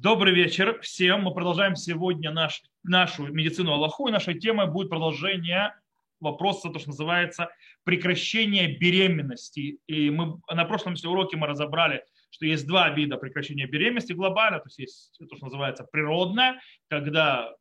[0.00, 1.22] Добрый вечер всем.
[1.22, 5.74] Мы продолжаем сегодня наш, нашу медицину Аллаху, и нашей темой будет продолжение
[6.20, 7.48] вопроса, то, что называется
[7.82, 9.80] прекращение беременности.
[9.88, 14.68] И мы на прошлом уроке мы разобрали, что есть два вида прекращения беременности глобально, то
[14.68, 17.52] есть есть то, что называется природное, когда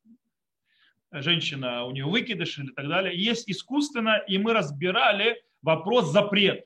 [1.12, 3.20] женщина, у нее выкидыш или так далее.
[3.20, 6.66] Есть искусственно, и мы разбирали вопрос запрет.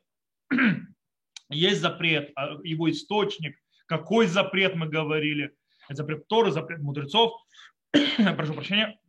[1.49, 5.53] Есть запрет, а его источник, какой запрет мы говорили,
[5.95, 7.33] запрет Торы, запрет мудрецов,
[8.37, 8.99] прошу прощения,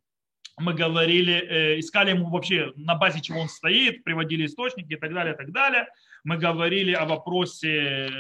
[0.58, 5.12] мы говорили, э, искали ему вообще на базе чего он стоит, приводили источники и так
[5.12, 5.86] далее, и так далее.
[6.24, 8.10] Мы говорили о вопросе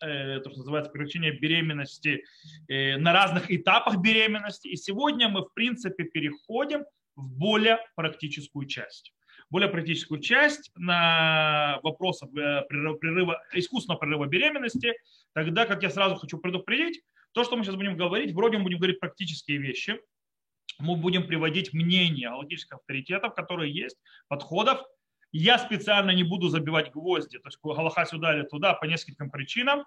[0.00, 2.24] э, то, что называется прекращение беременности
[2.68, 4.68] э, на разных этапах беременности.
[4.68, 6.84] И сегодня мы, в принципе, переходим
[7.16, 9.12] в более практическую часть
[9.52, 14.94] более практическую часть на вопросы э, прерыва, искусственного прерыва беременности,
[15.34, 18.78] тогда как я сразу хочу предупредить, то, что мы сейчас будем говорить, вроде мы будем
[18.78, 20.00] говорить практические вещи,
[20.78, 23.96] мы будем приводить мнения логических авторитетов, которые есть,
[24.28, 24.80] подходов.
[25.32, 29.84] Я специально не буду забивать гвозди, то есть Галаха сюда или туда по нескольким причинам.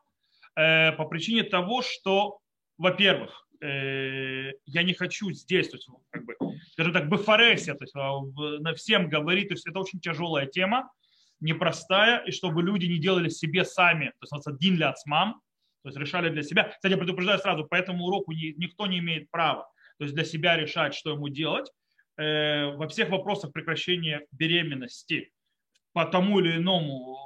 [0.55, 2.39] Э, по причине того, что,
[2.77, 6.35] во-первых, Э, я не хочу здесь, то есть, как бы,
[6.71, 8.21] скажем так, бефоресия, то есть, а,
[8.59, 10.91] на всем говорить, то есть это очень тяжелая тема,
[11.39, 15.41] непростая, и чтобы люди не делали себе сами, то есть один для мам,
[15.85, 16.69] то есть решали для себя.
[16.69, 20.57] Кстати, я предупреждаю сразу, по этому уроку никто не имеет права, то есть для себя
[20.57, 21.71] решать, что ему делать.
[22.17, 25.31] Э, во всех вопросах прекращения беременности
[25.93, 27.17] по тому или иному,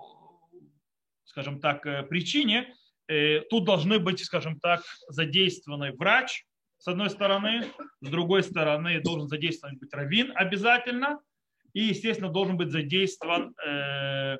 [1.24, 2.74] скажем так, э, причине,
[3.10, 6.46] Э, тут должны быть, скажем так, задействованы врач,
[6.78, 7.66] с одной стороны,
[8.02, 11.20] с другой стороны должен задействован быть раввин обязательно,
[11.74, 14.38] и, естественно, должен быть задействован э,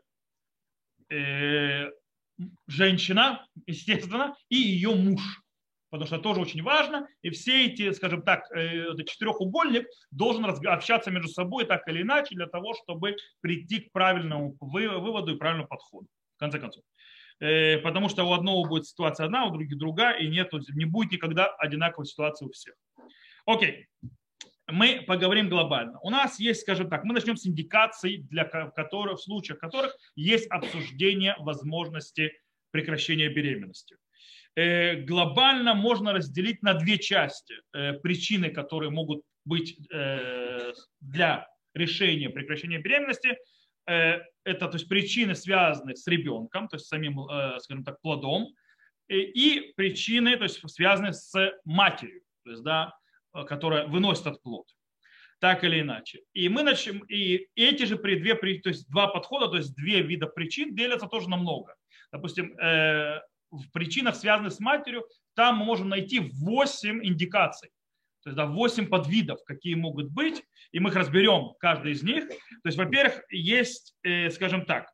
[1.10, 1.92] э,
[2.68, 5.22] женщина, естественно, и ее муж,
[5.90, 11.30] потому что тоже очень важно, и все эти, скажем так, э, четырехугольник должен общаться между
[11.30, 16.40] собой так или иначе для того, чтобы прийти к правильному выводу и правильному подходу, в
[16.40, 16.84] конце концов.
[17.40, 21.12] Э, потому что у одного будет ситуация одна, у других другая, и нет, не будет
[21.12, 22.76] никогда одинаковой ситуации у всех.
[23.46, 23.88] Окей,
[24.68, 26.00] мы поговорим глобально.
[26.02, 30.48] У нас есть, скажем так, мы начнем с индикаций, для которых, в случаях которых есть
[30.52, 32.34] обсуждение возможности
[32.72, 33.98] прекращения беременности.
[34.56, 39.80] Э, глобально можно разделить на две части э, причины, которые могут быть
[41.02, 43.38] для решения прекращения беременности–
[43.90, 48.54] Э, это то есть причины, связанные с ребенком, то есть самим, э, скажем так, плодом,
[49.08, 51.34] и причины, то есть связанные с
[51.66, 52.94] матерью, то есть, да,
[53.48, 54.68] которая выносит этот плод.
[55.40, 56.22] Так или иначе.
[56.34, 60.28] И мы начнем, и эти же две, то есть два подхода, то есть две вида
[60.28, 61.74] причин делятся тоже на много.
[62.12, 63.22] Допустим, э,
[63.52, 65.06] в причинах, связанных с матерью,
[65.36, 67.70] там мы можем найти 8 индикаций.
[68.24, 72.28] То есть да, 8 подвидов, какие могут быть, и мы их разберем, каждый из них.
[72.28, 74.90] То есть, во-первых, есть, э, скажем так,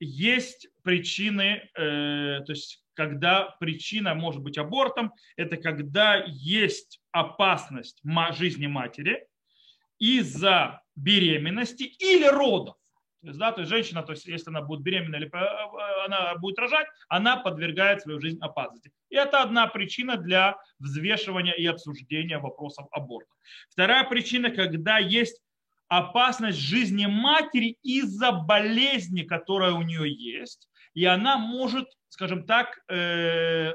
[0.00, 8.00] есть причины, э, то есть когда причина может быть абортом, это когда есть опасность
[8.32, 9.26] жизни матери
[9.98, 12.76] из-за беременности или родов.
[13.26, 16.36] То есть, да, то есть женщина, то есть если она будет беременна или э, она
[16.36, 18.92] будет рожать, она подвергает свою жизнь опасности.
[19.10, 23.34] И это одна причина для взвешивания и обсуждения вопросов аборта.
[23.68, 25.42] Вторая причина, когда есть
[25.88, 33.72] опасность жизни матери из-за болезни, которая у нее есть, и она может, скажем так, э,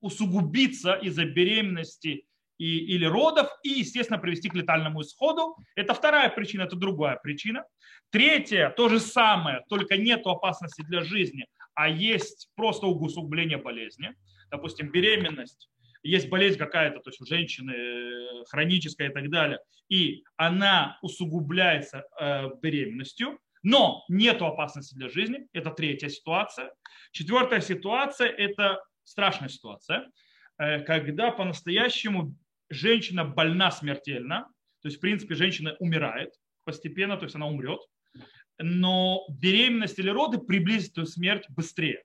[0.00, 2.24] усугубиться из-за беременности
[2.58, 5.56] и, или родов и, естественно, привести к летальному исходу.
[5.76, 7.64] Это вторая причина, это другая причина.
[8.10, 14.14] Третья, то же самое, только нет опасности для жизни, а есть просто усугубление болезни.
[14.50, 15.68] Допустим, беременность,
[16.02, 19.58] есть болезнь какая-то, то есть у женщины э, хроническая и так далее,
[19.88, 25.46] и она усугубляется э, беременностью, но нет опасности для жизни.
[25.52, 26.72] Это третья ситуация.
[27.12, 30.08] Четвертая ситуация– это страшная ситуация,
[30.58, 32.34] э, когда по-настоящему
[32.70, 34.48] женщина больна смертельно,
[34.82, 36.34] то есть, в принципе, женщина умирает
[36.64, 37.80] постепенно, то есть она умрет,
[38.58, 42.02] но беременность или роды приблизят эту смерть быстрее.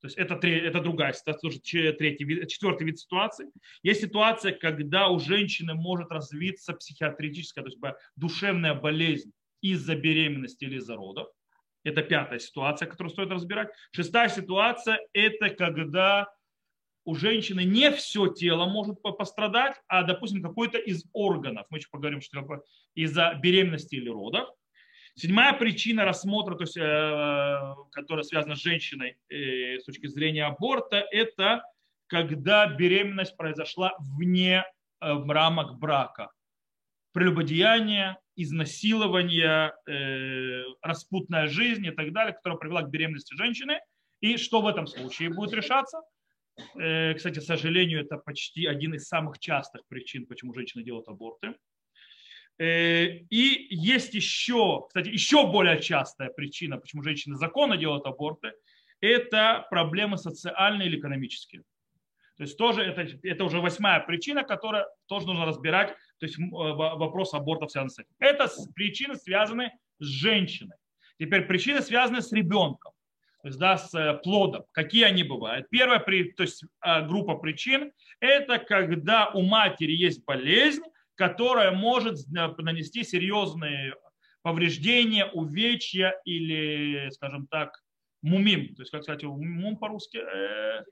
[0.00, 3.46] То есть это, это другая ситуация, тоже третий четвертый вид ситуации.
[3.82, 7.80] Есть ситуация, когда у женщины может развиться психиатрическая, то есть
[8.14, 9.32] душевная болезнь
[9.62, 11.28] из-за беременности или из-за родов.
[11.82, 13.68] Это пятая ситуация, которую стоит разбирать.
[13.92, 16.28] Шестая ситуация– это когда
[17.06, 21.66] у женщины не все тело может пострадать, а, допустим, какой-то из органов.
[21.70, 22.62] Мы еще поговорим, что такое
[22.94, 24.48] из-за беременности или родов.
[25.14, 30.96] Седьмая причина рассмотра, то есть, э, которая связана с женщиной э, с точки зрения аборта,
[31.10, 31.62] это
[32.08, 34.64] когда беременность произошла вне
[35.00, 36.32] э, рамок брака.
[37.12, 43.78] Прелюбодеяние, изнасилование, э, распутная жизнь и так далее, которая привела к беременности женщины.
[44.20, 46.02] И что в этом случае будет решаться?
[46.78, 51.54] Э, кстати, к сожалению, это почти один из самых частых причин, почему женщины делают аборты.
[52.58, 58.52] Э, и есть еще, кстати, еще более частая причина, почему женщины законно делают аборты,
[59.00, 61.62] это проблемы социальные или экономические.
[62.36, 65.96] То есть тоже это, это уже восьмая причина, которая тоже нужно разбирать.
[66.18, 68.10] То есть вопрос абортов связан с этим.
[68.18, 70.76] Это причины связаны с женщиной.
[71.18, 72.92] Теперь причины связаны с ребенком,
[73.46, 74.64] то есть да, с э, плодом.
[74.72, 75.70] Какие они бывают?
[75.70, 80.82] Первая то есть, э, группа причин– это когда у матери есть болезнь,
[81.14, 83.94] которая может нанести серьезные
[84.42, 87.84] повреждения, увечья или, скажем так,
[88.20, 88.74] мумим.
[88.74, 90.84] То есть, как сказать, мум по-русски, э,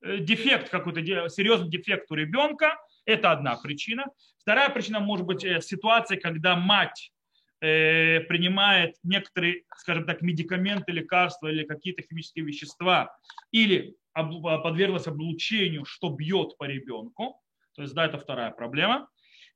[0.00, 2.78] э, дефект какой-то, серьезный дефект у ребенка.
[3.04, 4.06] Это одна причина.
[4.38, 7.17] Вторая причина может быть э, ситуация, когда мать э,
[7.60, 13.16] принимает некоторые, скажем так, медикаменты, лекарства или какие-то химические вещества,
[13.50, 17.40] или подверглась облучению, что бьет по ребенку.
[17.74, 19.08] То есть, да, это вторая проблема.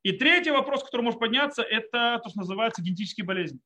[0.03, 3.61] И третий вопрос, который может подняться, это то, что называется генетические болезни.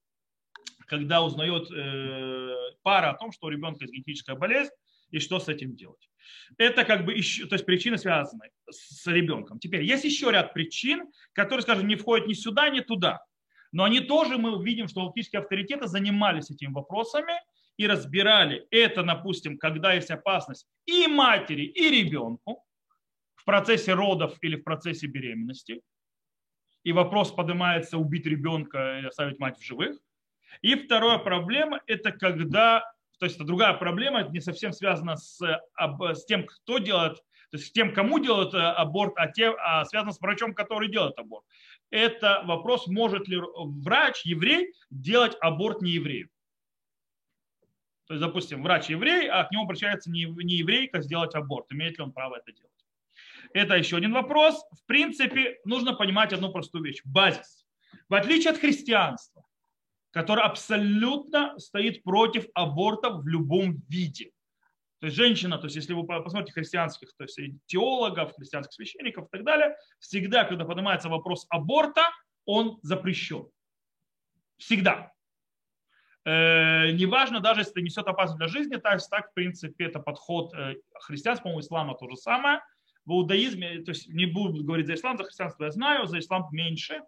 [0.87, 4.71] Когда узнает э, пара о том, что у ребенка есть генетическая болезнь,
[5.11, 6.09] и что с этим делать.
[6.59, 9.59] Это как бы еще, то есть причины связаны с ребенком.
[9.59, 13.25] Теперь есть еще ряд причин, которые, скажем, не входят ни сюда, ни туда.
[13.77, 17.35] Но они тоже, мы видим, что логические авторитеты занимались этими вопросами
[17.77, 22.65] и разбирали это, допустим, когда есть опасность и матери, и ребенку
[23.35, 25.83] в процессе родов или в процессе беременности
[26.85, 29.99] и вопрос поднимается убить ребенка и оставить мать в живых.
[30.63, 32.81] И вторая проблема– это когда,
[33.19, 37.17] то есть это другая проблема, это не совсем связана с, с тем, кто делает,
[37.51, 40.89] то есть с тем, кому делают э, аборт, а, те, а связано с врачом, который
[40.89, 41.45] делает аборт.
[41.97, 46.29] Это вопрос, может ли врач, еврей, делать аборт не еврею.
[48.07, 51.73] То есть, допустим, врач еврей, а к нему обращается не, еврейка сделать аборт.
[51.73, 52.71] Имеет ли он право это делать?
[53.55, 54.63] Это еще один вопрос.
[54.73, 57.01] В принципе, нужно понимать одну простую вещь.
[57.07, 57.67] Базис.
[58.11, 59.47] В отличие от христианства,
[60.11, 64.33] которое абсолютно стоит против абортов в любом виде.
[65.07, 69.31] То есть женщина, то есть если вы посмотрите христианских то есть теологов, христианских священников и
[69.31, 72.03] так далее, всегда, когда поднимается вопрос аборта,
[72.45, 73.47] он запрещен.
[74.57, 75.13] Всегда.
[76.25, 80.53] Э, неважно, даже если это несет опасность для жизни, так, так в принципе, это подход
[80.55, 82.61] э, христианского, ислама то же самое–
[83.05, 86.49] в иудаизме, то есть не буду говорить за ислам, за христианство я знаю, за ислам
[86.51, 87.01] меньше.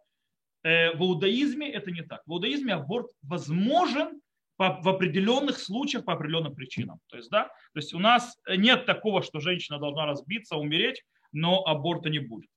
[0.63, 2.23] Э, в иудаизме это не так.
[2.27, 4.21] В иудаизме аборт возможен
[4.59, 7.01] в определенных случаях по определенным причинам.
[7.09, 11.65] То есть, да, то есть у нас нет такого, что женщина должна разбиться, умереть, но
[11.65, 12.51] аборта не будет.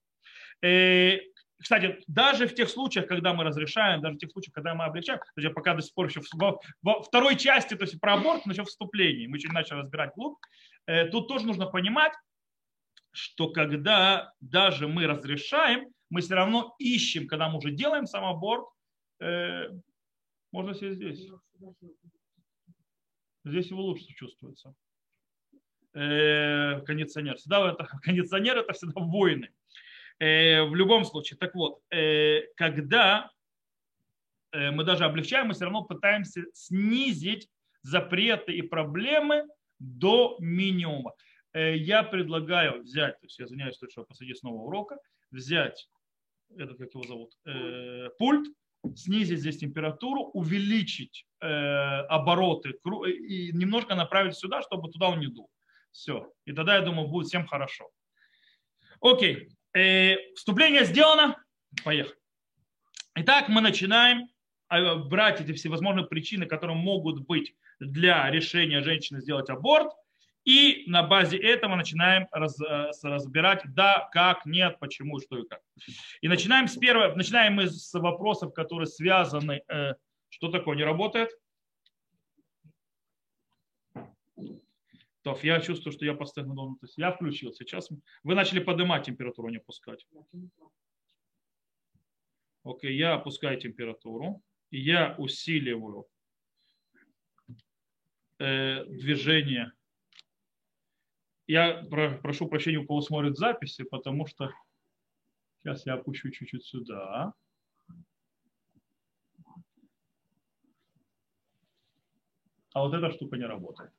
[0.64, 1.20] Э,
[1.62, 5.20] кстати, даже в тех случаях, когда мы разрешаем, даже в тех случаях, когда мы облегчаем,
[5.20, 8.16] то есть я пока до сих пор еще во, во второй части, то есть про
[8.16, 10.40] аборт, но еще вступлении, мы чуть начали разбирать клуб,
[10.88, 12.14] э, тут тоже нужно понимать,
[13.12, 18.66] что когда даже мы разрешаем, мы все равно ищем, когда мы уже делаем сам аборт,
[19.20, 19.70] э,
[20.52, 21.28] можно сесть здесь.
[23.44, 24.76] Здесь его лучше чувствуется.
[25.94, 27.38] Э, кондиционер.
[27.38, 29.50] Всегда это, кондиционер это всегда войны.
[30.20, 31.38] Э, в любом случае.
[31.38, 33.32] Так вот, э, когда
[34.52, 37.50] э, мы даже облегчаем, мы все равно пытаемся снизить
[37.82, 39.48] запреты и проблемы
[39.80, 41.14] до минимума.
[41.54, 44.98] Э, я предлагаю взять, то есть я извиняюсь, что посреди снова урока,
[45.32, 45.90] взять
[46.58, 48.48] этот, как его зовут, э, пульт,
[48.96, 52.74] снизить здесь температуру, увеличить э, обороты
[53.08, 55.50] и немножко направить сюда, чтобы туда он не дул.
[55.92, 56.32] Все.
[56.46, 57.90] И тогда, я думаю, будет всем хорошо.
[59.02, 59.50] Окей.
[59.74, 61.36] Э, вступление сделано.
[61.84, 62.16] Поехали.
[63.16, 64.30] Итак, мы начинаем
[65.10, 69.92] брать эти всевозможные причины, которые могут быть для решения женщины сделать аборт,
[70.44, 75.62] и на базе этого начинаем раз, э, разбирать, да, как, нет, почему, что и как.
[76.22, 79.94] И начинаем с первого, начинаем мы с вопросов, которые связаны, э,
[80.30, 81.30] что такое не работает.
[85.22, 87.54] То, я чувствую, что я постоянно должен, то есть я включил.
[87.54, 87.92] Сейчас
[88.24, 90.08] вы начали поднимать температуру, не опускать.
[92.64, 96.08] Окей, я опускаю температуру, я усиливаю
[98.40, 99.72] э, движение
[101.48, 101.84] я
[102.22, 104.52] прошу прощения, у кого смотрит записи, потому что
[105.60, 107.34] сейчас я опущу чуть-чуть сюда.
[112.74, 113.92] А вот эта штука не работает.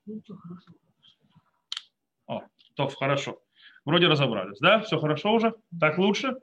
[2.26, 2.42] О,
[2.74, 3.42] то хорошо.
[3.84, 4.80] Вроде разобрались, да?
[4.80, 5.54] Все хорошо уже?
[5.78, 6.36] Так лучше?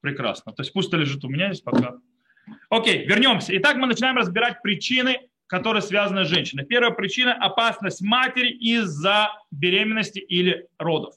[0.00, 0.52] Прекрасно.
[0.52, 1.98] То есть пусть лежит у меня здесь пока.
[2.68, 3.56] Окей, вернемся.
[3.56, 6.64] Итак, мы начинаем разбирать причины, которые связаны с женщиной.
[6.64, 11.14] Первая причина– опасность матери из-за беременности или родов.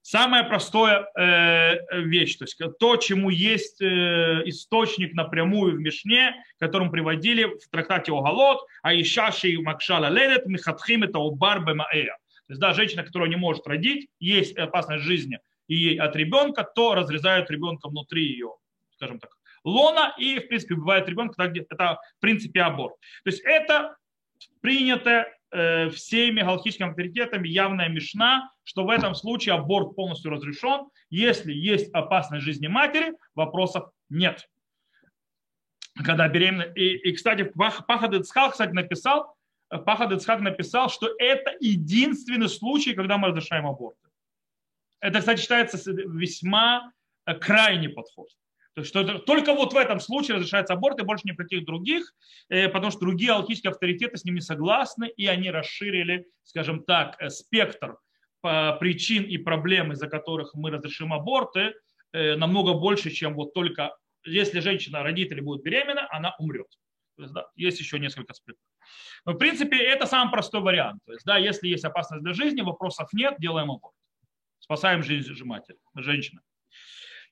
[0.00, 6.90] Самая простая э, вещь, то есть то, чему есть э, источник напрямую в Мишне, которым
[6.90, 12.16] приводили в трактате Огалот, а ишаши макшала ледет михатхим это убар бемаэя.
[12.46, 16.96] То есть, да, женщина, которая не может родить, есть опасность жизни и от ребенка, то
[16.96, 18.54] разрезают ребенка внутри ее,
[18.96, 19.30] скажем так,
[19.64, 22.94] лона, и, в принципе, бывает ребенок, это, в принципе, аборт.
[23.24, 23.96] То есть это
[24.60, 30.88] принятое э, всеми галактическими авторитетами явная мешна, что в этом случае аборт полностью разрешен.
[31.10, 34.48] Если есть опасность жизни матери, вопросов нет.
[36.04, 36.62] Когда беременна.
[36.74, 39.36] И, и кстати, Пахад Ицхак, кстати, написал,
[39.68, 44.08] Пахад Ицхак написал, что это единственный случай, когда мы разрешаем аборты.
[45.00, 46.92] Это, кстати, считается весьма
[47.26, 48.28] э, крайний подход.
[48.74, 52.14] То есть, что только вот в этом случае разрешается аборт и больше ни при других,
[52.48, 57.30] э, потому что другие алхимические авторитеты с ними согласны, и они расширили, скажем так, э,
[57.30, 57.98] спектр
[58.80, 61.74] причин и проблем, из-за которых мы разрешим аборты,
[62.12, 63.92] намного больше, чем вот только
[64.24, 66.68] если женщина, родители будут беременна, она умрет.
[67.16, 68.62] То есть, да, есть еще несколько спрятов.
[69.24, 71.00] Но, в принципе, это самый простой вариант.
[71.04, 73.94] То есть, да, если есть опасность для жизни, вопросов нет, делаем аборт.
[74.58, 76.40] Спасаем жизнь матери, женщины.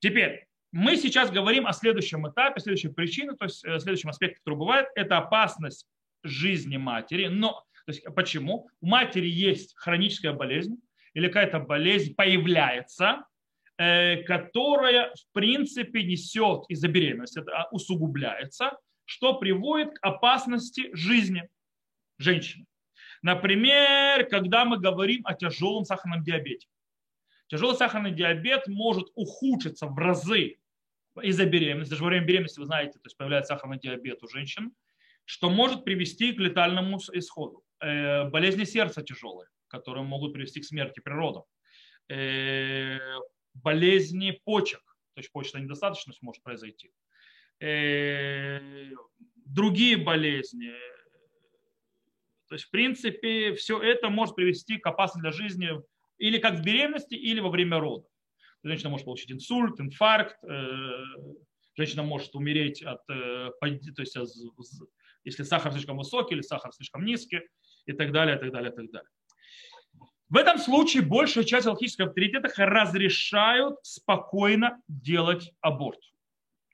[0.01, 4.59] Теперь, мы сейчас говорим о следующем этапе, следующей причине, то есть э, следующем аспекте, который
[4.59, 5.87] бывает, это опасность
[6.23, 7.27] жизни матери.
[7.27, 8.69] Но то есть, почему?
[8.81, 10.77] У матери есть хроническая болезнь
[11.15, 13.25] или какая-то болезнь появляется,
[13.79, 21.49] э, которая в принципе несет из-за беременности, это усугубляется, что приводит к опасности жизни
[22.19, 22.67] женщины.
[23.23, 26.69] Например, когда мы говорим о тяжелом сахарном диабете.
[27.49, 30.60] Тяжелый сахарный диабет может ухудшиться в разы
[31.21, 31.91] из-за беременности.
[31.91, 34.73] Даже во время беременности, вы знаете, то есть появляется сахарный диабет у женщин,
[35.25, 37.65] что может привести к летальному исходу.
[37.81, 41.45] Э, болезни сердца тяжелые, которые могут привести к смерти при родах.
[42.09, 42.99] Э,
[43.55, 44.83] болезни почек,
[45.15, 46.91] то есть почечная недостаточность может произойти.
[47.61, 48.91] Э,
[49.47, 50.73] другие болезни.
[52.49, 55.69] То есть, в принципе, все это может привести к опасности для жизни
[56.19, 58.10] или как в беременности, или во время родов.
[58.63, 61.05] Женщина может получить инсульт, инфаркт, э,
[61.77, 64.17] женщина может умереть от, э, то есть,
[65.25, 67.41] если сахар слишком высокий или сахар слишком низкий
[67.87, 69.11] и так далее, и так далее, и так далее.
[70.29, 76.01] В этом случае большая часть алхимических авторитетов разрешают спокойно делать аборт.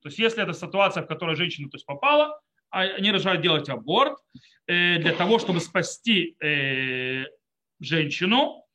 [0.03, 2.41] То есть если это ситуация, в которой женщина то есть, попала,
[2.71, 4.19] а они разрешают делать аборт
[4.67, 6.37] э, для того, чтобы спасти
[7.79, 8.66] женщину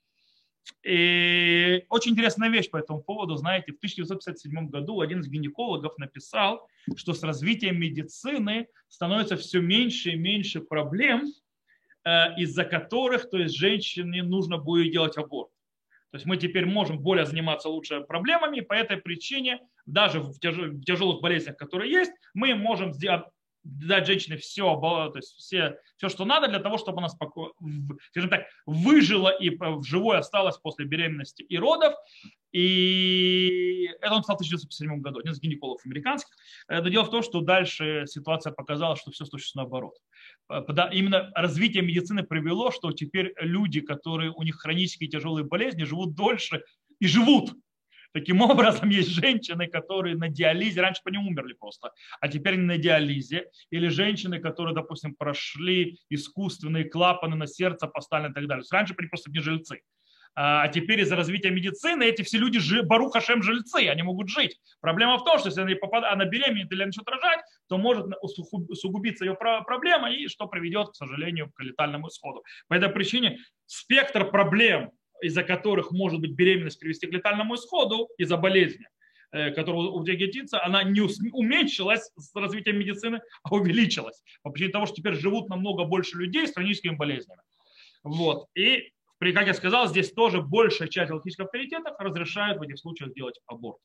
[0.84, 3.36] и очень интересная вещь по этому поводу.
[3.36, 10.12] Знаете, в 1957 году один из гинекологов написал, что с развитием медицины становится все меньше
[10.12, 11.32] и меньше проблем,
[12.04, 15.52] э, из-за которых то есть, женщине нужно будет делать аборт.
[16.12, 21.22] То есть мы теперь можем более заниматься лучше проблемами, по этой причине даже в тяжелых
[21.22, 22.92] болезнях, которые есть, мы можем
[23.64, 27.54] дать женщине все, то есть все, все, что надо для того, чтобы она спокойно,
[28.10, 31.94] скажем так, выжила и в живой осталась после беременности и родов.
[32.52, 36.36] И это он стал в 1957 году, один из гинекологов американских.
[36.68, 39.94] Но дело в том, что дальше ситуация показала, что все случилось наоборот.
[40.92, 46.64] Именно развитие медицины привело, что теперь люди, которые у них хронические тяжелые болезни, живут дольше
[47.00, 47.54] и живут.
[48.14, 52.78] Таким образом, есть женщины, которые на диализе, раньше по ним умерли просто, а теперь на
[52.78, 58.66] диализе, или женщины, которые, допустим, прошли искусственные клапаны на сердце, поставлены и так далее.
[58.72, 59.82] Раньше они просто не жильцы.
[60.34, 64.60] А, а теперь из-за развития медицины эти все люди, Баруха Шем, жильцы, они могут жить.
[64.80, 69.26] Проблема в том, что если она, попадает, она беременеет или начнет рожать, то может усугубиться
[69.26, 72.44] ее проблема, и что приведет, к сожалению, к летальному исходу.
[72.68, 74.92] По этой причине спектр проблем
[75.22, 78.88] из-за которых может быть беременность привести к летальному исходу из-за болезни,
[79.32, 84.22] э, которая у вегетица, она не уменьшилась с развитием медицины, а увеличилась.
[84.44, 87.42] По причине того, что теперь живут намного больше людей с хроническими болезнями.
[88.04, 88.48] Вот.
[88.56, 93.40] И, как я сказал, здесь тоже большая часть алхимических авторитетов разрешают в этих случаях делать
[93.46, 93.78] аборт.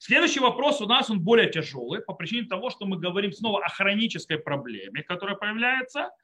[0.00, 3.68] Следующий вопрос у нас, он более тяжелый, по причине того, что мы говорим снова о
[3.68, 6.10] хронической проблеме, которая появляется–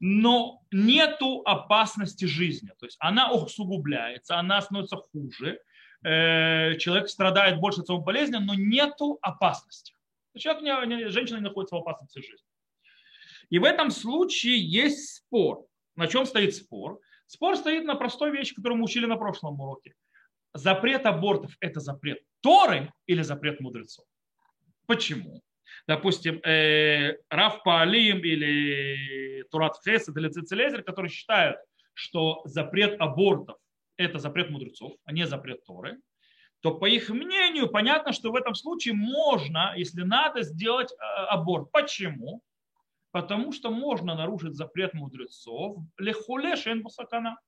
[0.00, 2.70] но нету опасности жизни.
[2.78, 5.60] То есть она усугубляется, она становится хуже,
[6.04, 9.94] э, человек страдает больше от своей болезни, но нету опасности.
[10.36, 12.46] Человек, женщина не находится в опасности жизни.
[13.50, 15.66] И в этом случае есть спор.
[15.96, 17.00] На чем стоит спор?
[17.26, 19.94] Спор стоит на простой вещи, которую мы учили на прошлом уроке.
[20.54, 24.06] Запрет абортов– это запрет Торы или запрет мудрецов?
[24.86, 25.42] Почему?
[25.88, 31.56] Допустим, э, Раф Паалим или Турат Хесед или Цицелезер, которые считают,
[31.94, 33.56] что запрет абортов–
[33.96, 35.98] это запрет мудрецов, а не запрет Торы,
[36.60, 40.96] то по их мнению понятно, что в этом случае можно, если надо, сделать э,
[41.30, 41.72] аборт.
[41.72, 42.42] Почему?
[43.10, 47.40] Потому что можно нарушить запрет мудрецов лехуле шен бусакана.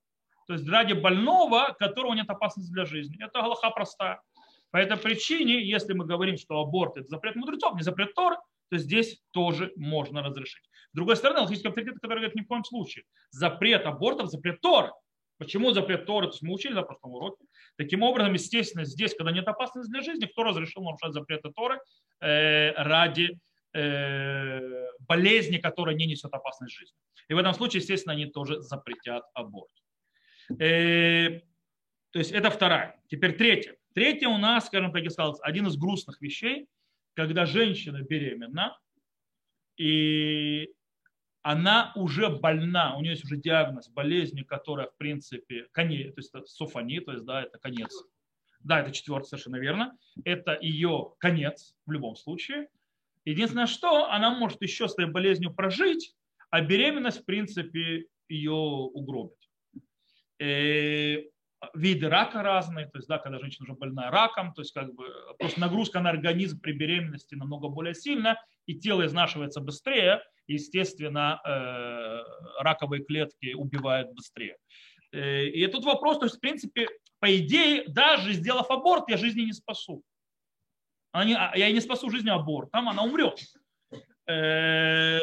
[0.47, 3.23] То есть ради больного, которого нет опасности для жизни.
[3.23, 4.23] Это галаха простая.
[4.71, 8.37] По этой причине, если мы говорим, что аборт это запрет мудрецов, не запрет Торы,
[8.71, 10.63] то здесь тоже можно разрешить.
[10.93, 13.05] С другой стороны, логический авторитет, который говорит ни в коем случае.
[13.31, 14.93] Запрет абортов, запрет Торы.
[15.39, 16.27] Почему запрет Торы?
[16.27, 17.45] То есть мы учили на прошлом уроке.
[17.77, 21.81] Таким образом, естественно, здесь, когда нет опасности для жизни, кто разрешил нарушать запреты Торы
[22.21, 23.39] э, ради
[23.73, 24.61] э,
[25.09, 26.97] болезни, которая не несет опасность жизни.
[27.29, 29.71] И в этом случае, естественно, они тоже запретят аборт.
[30.59, 31.41] Э,
[32.11, 33.01] то есть это вторая.
[33.09, 33.77] Теперь третья.
[33.95, 36.69] Третья у нас, скажем так, я сказал, один из грустных вещей,
[37.15, 38.79] когда женщина беременна,
[39.77, 40.71] и
[41.43, 46.35] она уже больна, у нее есть уже диагноз болезни, которая, в принципе, конец, то есть
[46.35, 47.93] это суфани, то есть, да, это конец.
[48.61, 49.97] Да, это четвертый, совершенно верно.
[50.25, 52.69] Это ее конец в любом случае.
[53.25, 56.15] Единственное, что она может еще с этой болезнью прожить,
[56.51, 59.39] а беременность, в принципе, ее угробит.
[60.39, 61.23] Э,
[61.75, 65.07] виды рака разные, то есть, да, когда женщина уже больна раком, то есть, как бы,
[65.39, 68.37] просто нагрузка на организм при беременности намного более сильна,
[68.67, 74.57] и тело изнашивается быстрее, естественно, э, раковые клетки убивают быстрее.
[75.13, 76.89] Э, и тут вопрос, то есть, в принципе,
[77.19, 80.03] по идее, даже сделав аборт, я жизни не спасу.
[81.13, 83.39] А, я не спасу жизнь абортом, она умрет.
[84.27, 85.19] Э,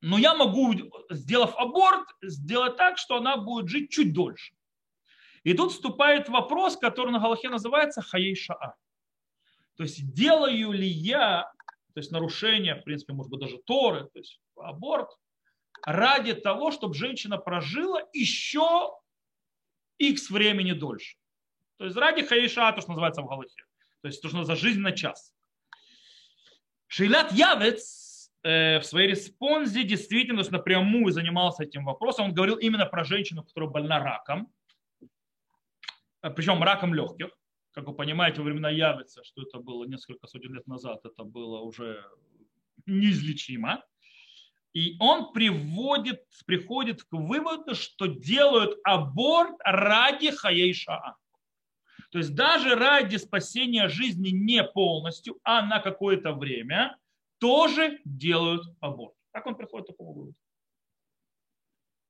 [0.00, 0.74] но я могу,
[1.10, 4.54] сделав аборт, сделать так, что она будет жить чуть дольше.
[5.44, 8.36] И тут вступает вопрос, который на Галахе называется хаей.
[9.76, 11.50] То есть делаю ли я,
[11.94, 15.08] то есть нарушение, в принципе, может быть, даже Торы, то есть аборт,
[15.84, 18.92] ради того, чтобы женщина прожила еще
[19.98, 21.16] x времени дольше.
[21.78, 23.64] То есть ради хаиша, то, что называется в Галахе.
[24.02, 25.34] То есть то, что за жизнь на час.
[26.86, 32.26] Шейлат Явец э, в своей респонзе действительно напрямую занимался этим вопросом.
[32.26, 34.52] Он говорил именно про женщину, которая больна раком.
[36.22, 37.28] Э, причем раком легких.
[37.72, 41.60] Как вы понимаете, во времена Явица, что это было несколько сотен лет назад, это было
[41.60, 42.04] уже
[42.86, 43.82] неизлечимо.
[44.74, 51.16] И он приводит, приходит к выводу, что делают аборт ради хаейшаа.
[52.10, 56.96] То есть даже ради спасения жизни не полностью, а на какое-то время
[57.38, 59.14] тоже делают аборт.
[59.32, 60.34] Как он приходит к такому выводу?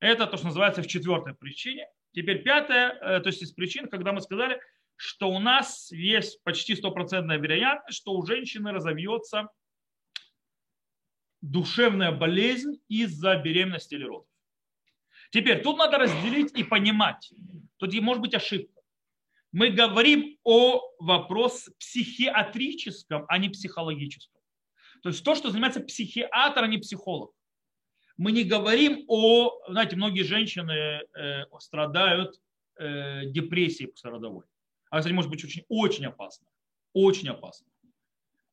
[0.00, 1.88] Это то, что называется в четвертой причине.
[2.12, 4.60] Теперь пятая, э, то есть из причин, когда мы сказали,
[4.96, 9.48] что у нас есть почти стопроцентная вероятность, что у женщины разовьется
[11.40, 14.28] душевная болезнь из-за беременности или родов.
[15.30, 17.32] Теперь тут надо разделить и понимать.
[17.78, 18.80] Тут может быть ошибка.
[19.50, 24.40] Мы говорим о вопросе психиатрическом, а не психологическом.
[25.02, 27.32] То есть то, что занимается психиатр, а не психолог
[28.16, 32.40] мы не говорим о, знаете, многие женщины э, страдают
[32.78, 34.44] э, депрессией послеродовой.
[34.90, 36.46] А, кстати, может быть очень, очень опасно.
[36.92, 37.66] Очень опасно.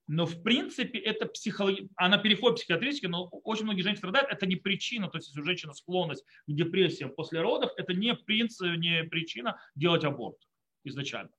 [0.08, 4.48] Но в принципе это психология, она переходит в психиатрически, но очень многие женщины страдают, это
[4.48, 8.66] не причина, то есть если у женщины склонность к депрессиям после родов, это не, принцип,
[8.78, 10.38] не причина делать аборт
[10.84, 11.30] изначально.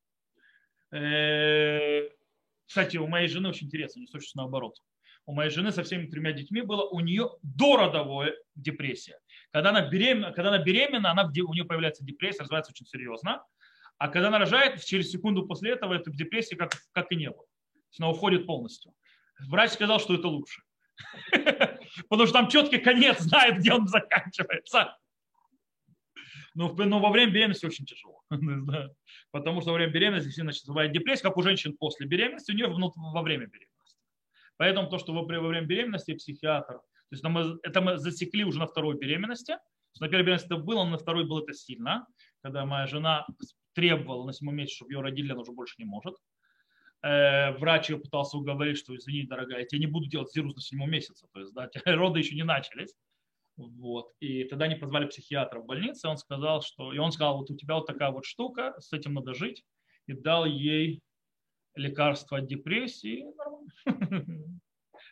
[0.93, 2.11] Э,
[2.65, 4.77] кстати, у моей жены очень интересно, не точно наоборот
[5.31, 9.17] у моей жены со всеми тремя детьми было у нее дородовая депрессия.
[9.53, 13.41] Когда она беременна, когда она, беременна она, у нее появляется депрессия, развивается очень серьезно.
[13.99, 17.45] А когда она рожает, через секунду после этого этой депрессии как, как и не было.
[17.97, 18.93] Она уходит полностью.
[19.47, 20.63] Врач сказал, что это лучше.
[22.09, 24.97] Потому что там четкий конец, знает, где он заканчивается.
[26.55, 28.21] Но, но во время беременности очень тяжело.
[29.31, 32.67] Потому что во время беременности действительно бывает депрессия, как у женщин после беременности, у нее
[32.67, 33.70] во время беременности.
[34.61, 38.67] Поэтому то, что во время беременности психиатр, то есть мы, это мы засекли уже на
[38.67, 39.55] второй беременности,
[40.01, 42.07] на первой беременности это было, но на второй было это сильно,
[42.43, 43.27] когда моя жена
[43.73, 46.15] требовала на седьмом месяце, чтобы ее родили, она уже больше не может.
[47.03, 50.61] Э, врач ее пытался уговорить, что извини, дорогая, я тебе не буду делать зирус на
[50.61, 52.95] седьмом месяце, то есть да, роды еще не начались.
[53.57, 54.13] Вот.
[54.21, 56.93] И тогда они позвали психиатра в больнице, он сказал, что...
[56.93, 59.65] И он сказал, вот у тебя вот такая вот штука, с этим надо жить.
[60.07, 61.01] И дал ей
[61.75, 63.27] лекарство от депрессии.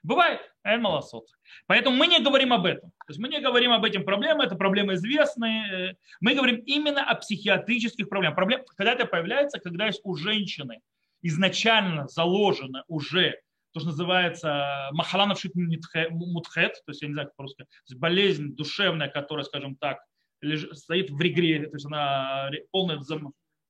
[0.02, 1.26] Бывает, эн малосот.
[1.66, 2.90] Поэтому мы не говорим об этом.
[2.90, 5.96] То есть мы не говорим об этих проблемах, это проблемы известные.
[6.20, 8.36] Мы говорим именно о психиатрических проблемах.
[8.36, 10.80] Проблем, когда это появляется, когда есть у женщины
[11.22, 13.40] изначально заложено уже
[13.72, 17.66] то, что называется махаланавшит мутхет, то есть я не знаю, как по-русски,
[17.96, 19.98] болезнь душевная, которая, скажем так,
[20.72, 22.96] стоит в регре, то есть она полная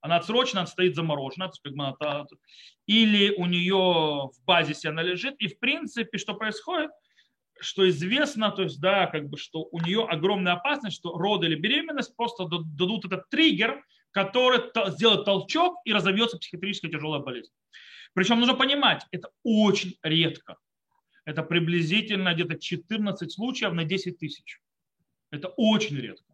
[0.01, 2.27] она отсрочена, стоит заморожена, как бы она,
[2.87, 6.91] или у нее в базисе она лежит, и в принципе, что происходит,
[7.61, 11.57] что известно, то есть, да, как бы, что у нее огромная опасность, что роды или
[11.57, 14.61] беременность просто дадут этот триггер, который
[14.93, 17.53] сделает толчок и разовьется психиатрическая тяжелая болезнь.
[18.15, 20.57] Причем нужно понимать, это очень редко.
[21.25, 24.61] Это приблизительно где-то 14 случаев на 10 тысяч.
[25.31, 26.28] Это очень редко.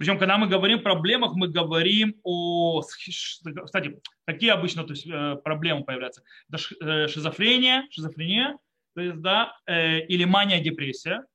[0.00, 2.80] Причем, когда мы говорим о проблемах, мы говорим о...
[2.80, 6.22] Кстати, какие обычно то есть, э, проблемы появляются?
[6.48, 8.56] Это э, шизофрения, шизофрения,
[8.94, 11.26] то есть, да, э, или мания, депрессия.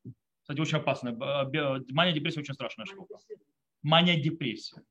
[0.41, 1.13] Кстати, очень опасная.
[1.13, 3.17] Мания, депрессия очень страшная штука.
[3.83, 4.81] Мания, депрессия.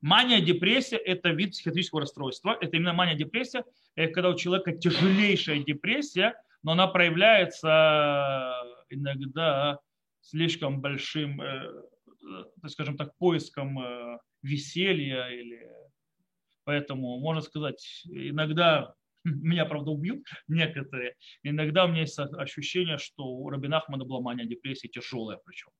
[0.00, 2.56] Мания, депрессия– это вид психиатрического расстройства.
[2.58, 3.64] Это именно мания, депрессия,
[3.96, 8.54] когда у человека тяжелейшая депрессия, но она проявляется
[8.88, 9.78] иногда
[10.22, 11.42] слишком большим
[12.68, 15.68] скажем так, поиском э, веселья или
[16.64, 23.50] поэтому можно сказать иногда меня правда убьют некоторые иногда у меня есть ощущение что у
[23.50, 25.70] Рабина Ахмада была мания депрессии тяжелая причем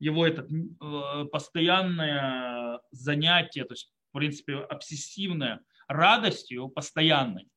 [0.00, 7.48] его это э, постоянное занятие то есть в принципе обсессивное радостью постоянной.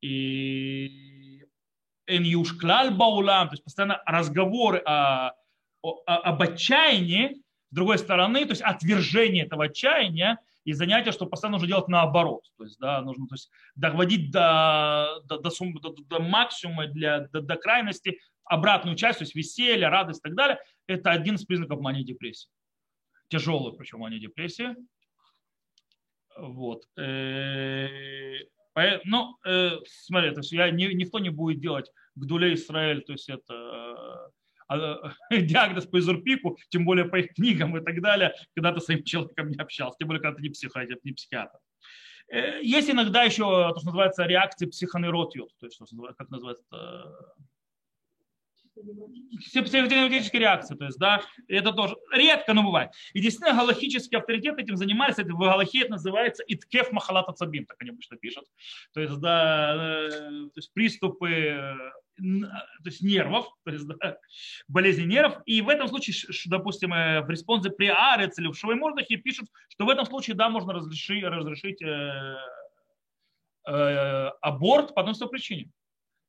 [0.00, 1.44] И
[2.06, 5.32] Эньюш Клаль Баулам, то есть постоянно разговоры о
[5.82, 11.68] об отчаянии, с другой стороны, то есть отвержение этого отчаяния и занятие, что постоянно нужно
[11.68, 12.44] делать наоборот.
[12.56, 17.40] То есть, да, нужно то есть, доводить до, до, до, до, до максимума, для, до,
[17.40, 20.58] до крайности обратную часть, то есть веселье, радость и так далее.
[20.86, 22.50] Это один из признаков мании депрессии.
[23.28, 24.74] Тяжелый, причем мании депрессии.
[26.36, 26.84] Вот.
[26.96, 28.38] Э,
[29.04, 34.30] ну, э, смотри, то есть я, никто не будет делать Гдуле Израиль, то есть это
[35.30, 39.04] диагноз по изурпику, тем более по их книгам и так далее, когда ты с этим
[39.04, 41.58] человеком не общался, тем более, когда ты не психолог, не психиатр.
[42.30, 45.80] Э, есть иногда еще то, что называется реакции психонейротиот, то есть,
[46.16, 46.64] как называется,
[49.38, 52.90] психологические реакции, то есть, да, это тоже редко, но бывает.
[53.12, 57.90] И действительно, галахический авторитет этим занимались, в Галахе это называется иткеф махалата цабим, так они
[57.90, 58.44] обычно пишут.
[58.92, 61.74] То есть, да, э, то есть приступы э,
[62.18, 64.18] то есть нервов, то есть, да,
[64.66, 65.40] болезни нервов.
[65.46, 69.84] И в этом случае, допустим, э, в респонсе при Арец или в Швеймордахе пишут, что
[69.84, 72.36] в этом случае, да, можно разрешить, разрешить э,
[73.68, 75.70] э, аборт по одной причине.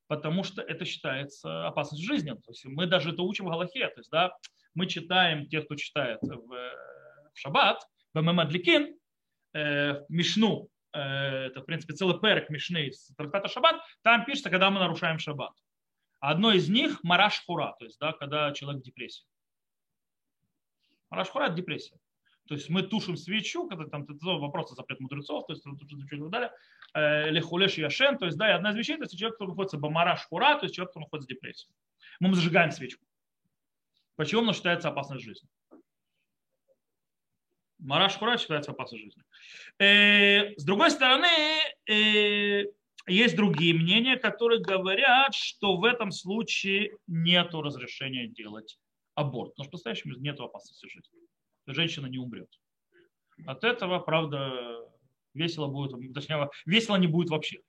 [0.10, 2.32] Потому что это считается опасностью жизни.
[2.32, 3.90] То есть мы даже это учим в Галахе.
[3.90, 4.36] То есть, да,
[4.74, 8.98] мы читаем, те, кто читает в, в Шаббат, в Мемадликин,
[9.54, 14.72] э, Мишну, э, это, в принципе, целый перек Мишны из трактата Шаббат, там пишется, когда
[14.72, 15.54] мы нарушаем Шаббат.
[16.20, 19.28] Одно из них– мараш хура, то есть да, когда человек в депрессии.
[21.12, 22.00] Мараш хура– депрессия.
[22.50, 26.52] То есть мы тушим свечу, когда там вопросы запрет мудрецов, то есть и так далее,
[26.96, 29.78] э, лехулеш яшен, то есть да, и одна из вещей, то есть человек, который находится
[29.78, 31.70] бамараш хура, то есть человек, который находится в депрессии.
[32.20, 33.06] Мы зажигаем свечку.
[34.16, 35.48] Почему он считается опасной жизни?
[37.78, 39.24] Мараш хура считается опасной жизнью.
[39.78, 41.28] Э, с другой стороны,
[41.88, 42.64] э,
[43.06, 48.80] есть другие мнения, которые говорят, что в этом случае нет разрешения делать
[49.14, 49.52] аборт.
[49.52, 51.20] Потому что по-настоящему нет опасности жизни.
[51.74, 52.50] Женщина не умрет.
[53.46, 54.86] От этого, правда,
[55.34, 57.60] весело будет, точнее, весело не будет вообще.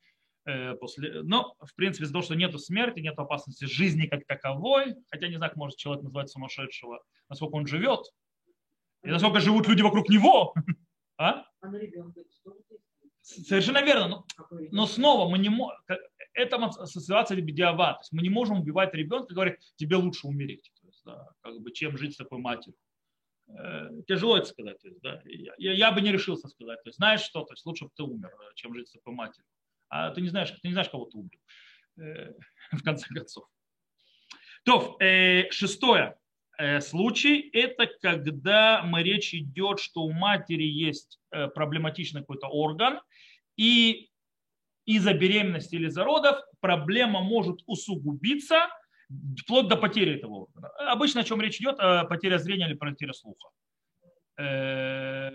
[0.47, 4.97] Э, после, но, в принципе, из-за того, что нет смерти, нет опасности жизни как таковой,
[5.11, 8.01] хотя не знаю, как может человек назвать сумасшедшего, насколько он живет,
[9.03, 10.55] и насколько живут люди вокруг него.
[11.23, 11.45] А?
[13.21, 14.09] Совершенно верно.
[14.09, 14.27] Но,
[14.71, 15.77] но снова мы не можем,
[16.33, 17.93] это ассоциация бедиава.
[17.93, 20.73] То есть мы не можем убивать ребенка и говорить, тебе лучше умереть.
[20.81, 22.75] То есть, да, как бы, чем жить с такой матерью.
[23.59, 24.79] Э, тяжело это сказать.
[24.81, 26.83] То есть, да, я, я бы не решился сказать.
[26.83, 29.15] То есть, знаешь что, то есть лучше бы ты умер, э, чем жить с такой
[29.15, 29.47] матерью.
[29.89, 31.41] А ты не знаешь, ты не знаешь, кого ты убил.
[31.99, 32.33] Э,
[32.73, 33.47] в конце концов.
[34.65, 36.17] То, э, шестое
[36.59, 43.01] э, случай– это когда мы речь идет, что у матери есть э, проблематичный какой-то орган,
[43.57, 44.11] и
[44.87, 48.69] из-за беременности или за родов проблема может усугубиться
[49.39, 50.69] вплоть до потери этого органа.
[50.91, 53.49] Обычно о чем речь идет, о потере зрения или потере слуха.
[54.39, 55.31] Э,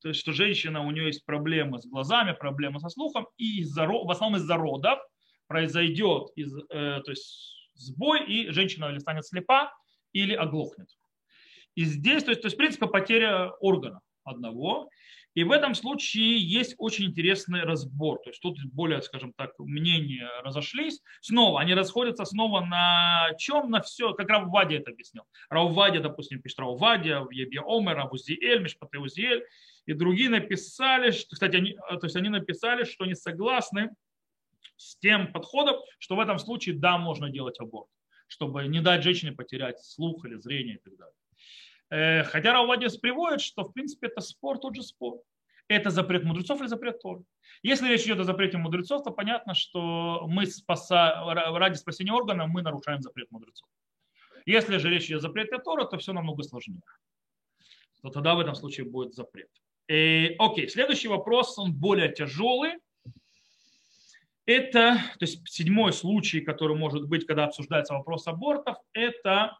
[0.00, 3.86] то есть, что женщина, у нее есть проблемы с глазами, проблемы со слухом, и из-за,
[3.86, 4.98] в основном из-за родов,
[5.46, 9.72] произойдет из, э, то есть сбой, и женщина или станет слепа,
[10.12, 10.88] или оглохнет.
[11.74, 14.88] И здесь, то есть, то есть в принципе, потеря органа одного.
[15.38, 18.18] И в этом случае есть очень интересный разбор.
[18.24, 21.00] То есть тут более, скажем так, мнения разошлись.
[21.20, 23.70] Снова они расходятся снова на чем?
[23.70, 25.22] На все, как Раввади это объяснил.
[25.48, 29.44] Раввади, допустим, пишет Раввади, Ебья Омер, Абузиэль, Мишпате Узиэль.
[29.86, 33.90] И другие написали, что, кстати, они, то есть они написали, что они согласны
[34.76, 37.86] с тем подходом, что в этом случае да, можно делать аборт,
[38.26, 41.14] чтобы не дать женщине потерять слух или зрение и так далее.
[41.90, 45.20] Э, хотя Равадис приводит, что в принципе это спор, тот же спор.
[45.68, 47.24] Это запрет мудрецов или запрет Торы.
[47.62, 52.62] Если речь идет о запрете мудрецов, то понятно, что мы спаса, ради спасения органа мы
[52.62, 53.68] нарушаем запрет мудрецов.
[54.46, 56.80] Если же речь идет о запрете Тора, то все намного сложнее.
[58.02, 59.50] То тогда в этом случае будет запрет.
[59.88, 62.78] И, э, окей, следующий вопрос, он более тяжелый.
[64.46, 69.58] Это, то есть седьмой случай, который может быть, когда обсуждается вопрос абортов, это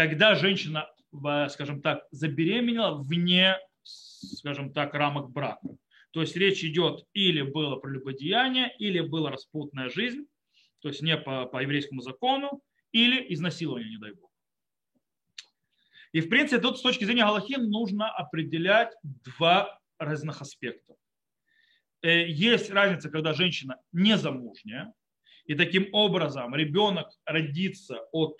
[0.00, 0.88] когда женщина,
[1.50, 5.68] скажем так, забеременела вне, скажем так, рамок брака.
[6.12, 10.24] То есть речь идет или было прелюбодеяние, или была распутная жизнь,
[10.78, 14.30] то есть не по, по еврейскому закону, или изнасилование, не дай бог.
[16.12, 20.94] И в принципе тут с точки зрения Галахи нужно определять два разных аспекта.
[22.00, 24.94] Э, есть разница, когда женщина незамужняя,
[25.44, 28.38] и таким образом ребенок родится от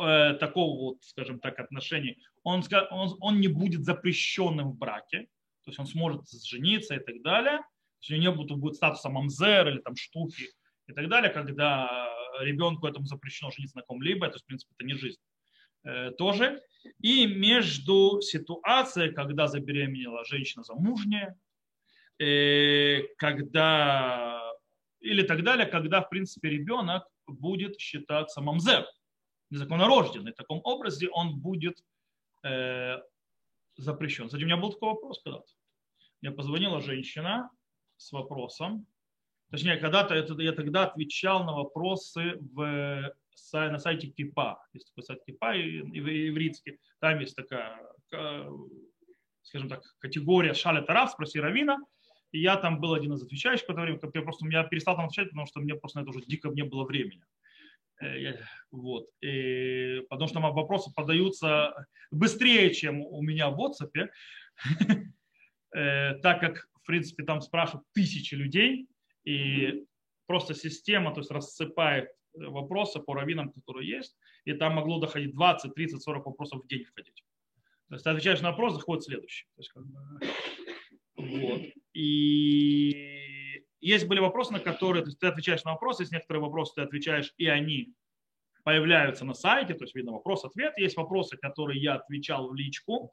[0.00, 5.28] э, такого вот, скажем так, отношения, он, он, он не будет запрещенным в браке,
[5.64, 8.76] то есть он сможет жениться и так далее, то есть у него не будет, будет
[8.76, 10.48] статуса мамзер или там штуки
[10.88, 12.08] и так далее, когда
[12.40, 15.20] ребенку этому запрещено жениться на ком-либо, то есть, в принципе, это не жизнь.
[15.84, 16.62] Э, тоже.
[17.00, 21.36] И между ситуацией, когда забеременела женщина замужняя,
[22.18, 24.40] э, когда
[25.00, 28.86] или так далее, когда, в принципе, ребенок будет считаться мамзер
[29.52, 30.32] незаконнорожденный.
[30.32, 31.84] В таком образе он будет
[32.42, 32.96] э,
[33.76, 34.26] запрещен.
[34.26, 35.52] Кстати, у меня был такой вопрос когда-то.
[36.22, 37.50] Мне позвонила женщина
[37.96, 38.86] с вопросом,
[39.50, 43.14] точнее, когда-то я тогда отвечал на вопросы в,
[43.52, 44.64] на сайте Кипа.
[44.72, 46.78] Есть такой сайт Кипа ивритский.
[47.00, 47.78] Там есть такая,
[49.42, 51.78] скажем так, категория Шаля Тарав, спроси Равина.
[52.30, 55.46] И я там был один из отвечающих, который я просто я перестал там отвечать, потому
[55.46, 57.22] что мне просто на это уже дико не было времени.
[58.00, 58.36] Э,
[58.70, 59.06] вот.
[59.20, 64.08] И, потому что вопросы подаются быстрее, чем у меня в WhatsApp,
[65.74, 68.88] э, так как, в принципе, там спрашивают тысячи людей,
[69.24, 69.84] и
[70.26, 75.74] просто система то есть, рассыпает вопросы по раввинам, которые есть, и там могло доходить 20,
[75.74, 77.22] 30, 40 вопросов в день входить.
[77.88, 79.46] То есть ты отвечаешь на вопрос, заходит следующий.
[79.54, 79.98] То есть, как бы,
[81.16, 81.62] вот.
[81.92, 83.21] И
[83.88, 86.82] есть были вопросы, на которые то есть ты отвечаешь на вопросы, есть некоторые вопросы ты
[86.82, 87.94] отвечаешь, и они
[88.64, 90.78] появляются на сайте, то есть видно вопрос-ответ.
[90.78, 93.12] Есть вопросы, которые я отвечал в личку.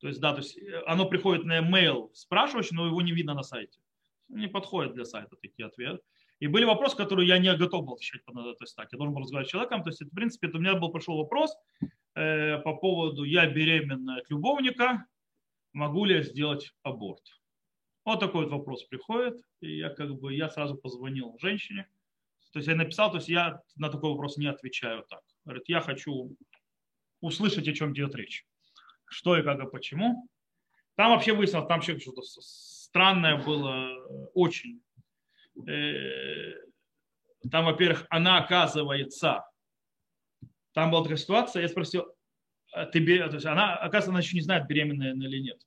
[0.00, 3.34] То есть, да, то есть э, оно приходит на email спрашивающий, но его не видно
[3.34, 3.80] на сайте.
[4.28, 6.00] Не подходит для сайта такие ответы.
[6.38, 8.22] И были вопросы, которые я не готов был отвечать.
[8.26, 9.82] То есть так, я должен был разговаривать с человеком.
[9.82, 11.56] То есть, в принципе, у меня был пришел вопрос
[12.14, 15.06] э, по поводу «я беременна от любовника,
[15.72, 17.22] могу ли я сделать аборт?»
[18.06, 21.88] Вот такой вот вопрос приходит, и я как бы, я сразу позвонил женщине,
[22.52, 25.22] то есть я написал, то есть я на такой вопрос не отвечаю так.
[25.44, 26.36] Говорит, я хочу
[27.20, 28.46] услышать, о чем идет речь.
[29.06, 30.28] Что и как и почему.
[30.94, 33.90] Там вообще выяснилось, там вообще что-то странное было
[34.34, 34.80] очень.
[35.68, 36.52] Э,
[37.50, 39.44] там, во-первых, она оказывается,
[40.72, 42.06] там была такая ситуация, я спросил,
[42.72, 45.60] «А ты, то есть она, оказывается, она еще не знает, беременная она или нет.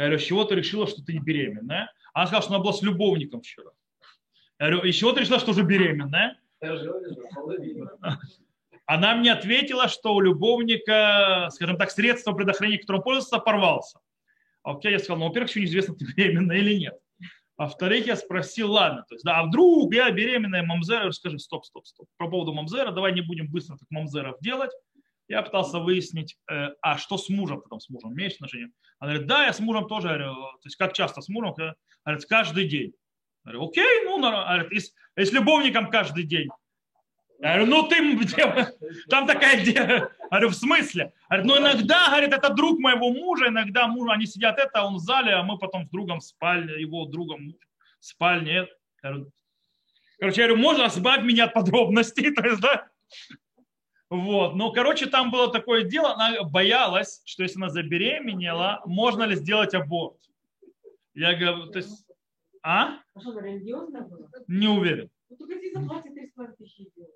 [0.00, 1.92] Я говорю, с чего ты решила, что ты не беременная?
[2.14, 3.70] Она сказала, что она была с любовником вчера.
[4.58, 6.40] Я говорю, из чего ты решила, что уже беременная?
[8.86, 14.00] Она мне ответила, что у любовника, скажем так, средство предохранения, которым пользуется, порвался.
[14.62, 16.98] Окей, я сказал, ну, во-первых, еще неизвестно, ты беременна или нет.
[17.58, 21.66] А во-вторых, я спросил, ладно, то есть, да, а вдруг я беременная мамзера, скажи, стоп,
[21.66, 22.08] стоп, стоп.
[22.16, 24.70] По поводу мамзера, давай не будем быстро так мамзеров делать
[25.30, 28.70] я пытался выяснить, э, а что с мужем, потом с мужем, имеешь отношение?
[28.98, 31.54] Она говорит, да, я с мужем тоже, говорю, то есть как часто с мужем?
[31.56, 32.92] Она говорит, каждый день.
[33.44, 36.48] Я говорю, окей, ну, говорит, и с, и с любовником каждый день.
[37.38, 38.26] Я говорю, ну ты,
[39.08, 40.10] там такая дело.
[40.30, 41.12] Говорю, в смысле?
[41.28, 44.98] Говорит, ну иногда, говорит, это друг моего мужа, иногда муж, они сидят это, он в
[44.98, 47.54] зале, а мы потом с другом в спальне, его другом
[48.00, 48.66] в спальне.
[49.00, 52.88] Короче, я говорю, можно избавить меня от подробностей, то есть, да?
[54.10, 54.56] Вот.
[54.56, 59.72] Ну, короче, там было такое дело, она боялась, что если она забеременела, можно ли сделать
[59.72, 60.18] аборт.
[61.14, 62.06] Я говорю, то есть,
[62.62, 62.98] А?
[63.14, 63.22] А?
[64.48, 65.10] Не уверен.
[65.28, 67.14] Ну, только если заплатит 3,5 тысячи сделать.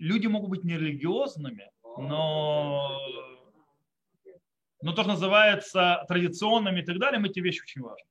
[0.00, 3.00] Люди могут быть нерелигиозными, но,
[4.82, 8.08] но то, что называется традиционными и так далее, эти вещи очень важны.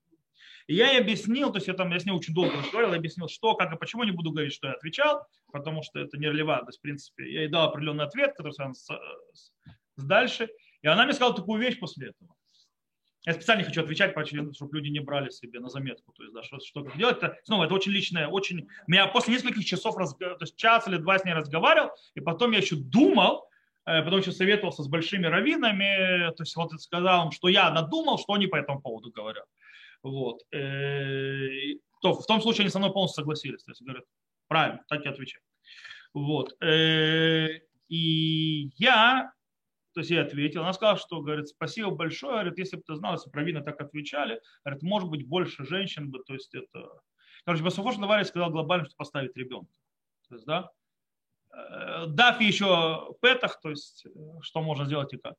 [0.67, 2.99] И я ей объяснил, то есть я там, я с ней очень долго разговаривал, я
[2.99, 6.71] объяснил, что, как и почему, не буду говорить, что я отвечал, потому что это нерелевантно.
[6.71, 8.86] То в принципе, я ей дал определенный ответ, который связан с,
[9.34, 9.51] с,
[9.95, 10.49] с дальше.
[10.82, 12.36] И она мне сказала такую вещь после этого.
[13.25, 14.15] Я специально не хочу отвечать,
[14.56, 16.13] чтобы люди не брали себе на заметку.
[16.13, 17.17] То есть, да, что, что как делать.
[17.17, 18.69] Это, снова, это очень личное, очень...
[18.88, 20.36] Я после нескольких часов, разго...
[20.36, 23.49] то есть час или два с ней разговаривал, и потом я еще думал,
[23.86, 28.17] э, потом еще советовался с большими раввинами, то есть вот сказал им, что я надумал,
[28.17, 29.45] что они по этому поводу говорят.
[30.08, 30.41] Вот.
[30.54, 31.50] Э,
[32.02, 33.63] то в том случае они со мной полностью согласились.
[33.63, 34.06] То есть говорят,
[34.48, 35.43] правильно, так и отвечаю.
[36.13, 36.56] Вот.
[36.63, 37.48] Э,
[37.89, 39.34] и я,
[39.93, 43.13] то есть я ответил, она сказала, что, говорит, спасибо большое, говорит, если бы ты знал,
[43.13, 47.02] если правильно так отвечали, говорит, может быть, больше женщин бы, то есть это...
[47.43, 49.72] Короче, Басуфош Навари сказал глобально, что поставить ребенка.
[50.30, 50.72] То есть, да,
[51.52, 54.06] э, дав еще петах, то есть,
[54.41, 55.36] что можно сделать и как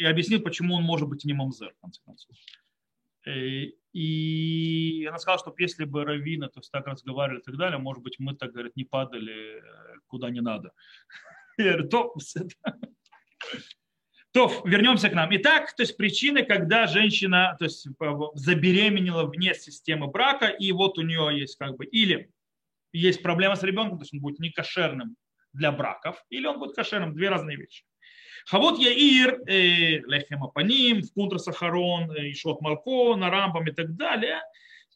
[0.00, 2.34] и объяснил, почему он может быть не мамзер, в конце концов.
[3.26, 7.78] Э, и она сказала, что если бы раввины то есть так разговаривали и так далее,
[7.78, 10.72] может быть, мы так, говорит, не падали э, куда не надо.
[11.58, 12.14] Я говорю, то,
[14.32, 15.28] то, вернемся к нам.
[15.32, 17.86] Итак, то есть причины, когда женщина то есть,
[18.36, 22.32] забеременела вне системы брака, и вот у нее есть как бы, или
[22.94, 25.16] есть проблема с ребенком, то есть он будет не кошерным
[25.52, 27.84] для браков, или он будет кошерным, две разные вещи.
[28.46, 33.96] Хавот Яир, э, Лехем Апаним, в Кунтра Сахарон, э, Ишот Малко, на Рамбам и так
[33.96, 34.40] далее,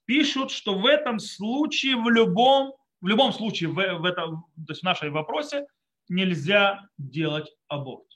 [0.05, 4.81] пишут, что в этом случае, в любом, в любом случае, в, в, этом, то есть
[4.81, 5.67] в нашей вопросе,
[6.09, 8.07] нельзя делать аборт.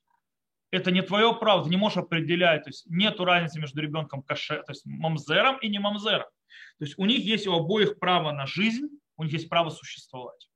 [0.71, 4.57] Это не твое право, ты не можешь определять, то есть нет разницы между ребенком каше,
[4.57, 6.27] то есть мамзером и не мамзером.
[6.79, 10.49] То есть у них есть у обоих право на жизнь, у них есть право существовать.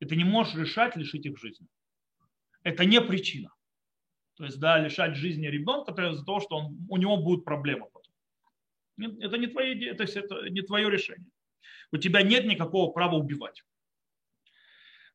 [0.00, 1.68] И ты не можешь решать лишить их жизни.
[2.62, 3.50] Это не причина.
[4.36, 8.12] То есть, да, лишать жизни ребенка из-за того, что он, у него будут проблемы потом.
[9.20, 11.30] Это не, твои, то есть это не твое решение.
[11.92, 13.62] У тебя нет никакого права убивать.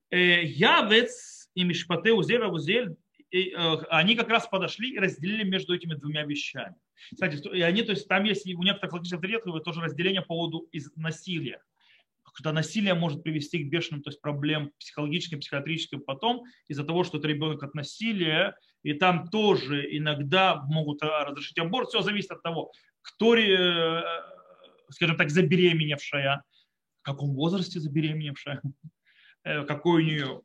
[0.10, 2.96] Э, Явец и Мишпате Узель Узель,
[3.32, 3.50] э,
[3.90, 6.76] они как раз подошли и разделили между этими двумя вещами.
[7.12, 10.68] Кстати, и они, то есть там есть у некоторых логических авторитетов тоже разделение по поводу
[10.72, 11.62] из насилия
[12.34, 17.18] когда насилие может привести к бешеным то есть проблем психологическим, психиатрическим потом из-за того, что
[17.18, 21.90] это ребенок от насилия, и там тоже иногда могут а, разрешить аборт.
[21.90, 24.04] Все зависит от того, кто, э,
[24.90, 26.44] скажем так, забеременевшая,
[27.02, 28.62] в каком возрасте забеременевшая,
[29.44, 30.42] э, какое у нее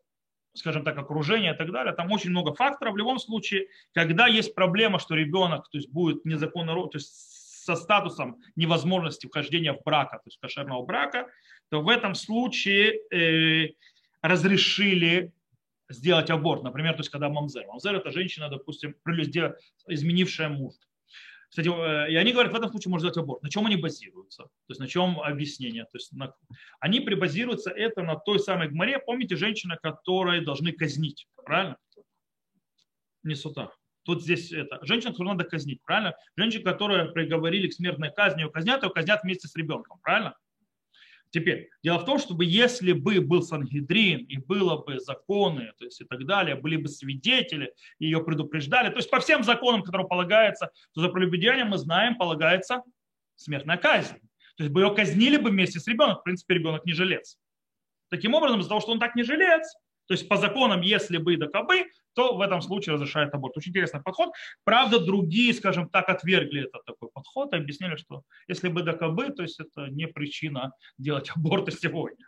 [0.54, 1.92] скажем так, окружение и так далее.
[1.92, 2.94] Там очень много факторов.
[2.94, 7.12] В любом случае, когда есть проблема, что ребенок то есть, будет незаконно, то есть
[7.64, 11.26] со статусом невозможности вхождения в брака, то есть кошерного брака,
[11.68, 13.74] то в этом случае э,
[14.22, 15.32] разрешили
[15.88, 16.62] сделать аборт.
[16.62, 17.66] Например, то есть когда мамзер.
[17.66, 18.94] Мамзер это женщина, допустим,
[19.86, 20.74] изменившая муж.
[21.48, 23.42] Кстати, э, и они говорят, в этом случае можно сделать аборт.
[23.42, 24.44] На чем они базируются?
[24.44, 25.84] То есть на чем объяснение?
[25.84, 26.34] То есть на...
[26.80, 28.98] Они прибазируются это на той самой гморе.
[28.98, 31.76] Помните, женщина, которой должны казнить, правильно?
[33.22, 33.70] Не сута.
[34.02, 36.14] Тут здесь это, женщина, которую надо казнить, правильно?
[36.36, 40.36] Женщина, которую приговорили к смертной казни, ее казнят, ее казнят вместе с ребенком, правильно?
[41.30, 46.00] Теперь, дело в том, чтобы если бы был Сангидрин и было бы законы, то есть
[46.00, 50.70] и так далее, были бы свидетели, ее предупреждали, то есть по всем законам, которые полагается,
[50.94, 52.82] то за прелюбодеяние мы знаем, полагается
[53.34, 54.16] смертная казнь.
[54.56, 57.38] То есть бы ее казнили бы вместе с ребенком, в принципе, ребенок не жилец.
[58.08, 61.36] Таким образом, из-за того, что он так не жилец, то есть по законам, если бы
[61.36, 63.56] да кабы, то в этом случае разрешает аборт.
[63.56, 64.30] Очень интересный подход.
[64.64, 69.30] Правда, другие, скажем так, отвергли этот такой подход и объяснили, что если бы да кабы,
[69.30, 72.26] то есть это не причина делать аборты сегодня.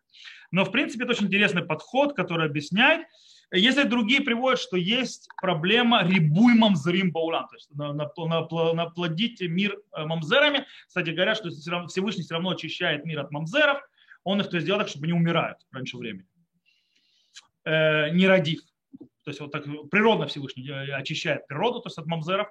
[0.51, 3.07] Но, в принципе, это очень интересный подход, который объясняет,
[3.51, 10.67] если другие приводят, что есть проблема рибуй мамзерим баулам, то есть наплодить мир э, мамзерами.
[10.87, 11.49] Кстати говоря, что
[11.87, 13.81] Всевышний все равно очищает мир от мамзеров,
[14.23, 16.27] он их то есть делает так, чтобы не умирают раньше времени.
[17.65, 18.61] Э, не родив.
[19.25, 22.49] То есть вот так природно Всевышний э, очищает природу, то есть от мамзеров.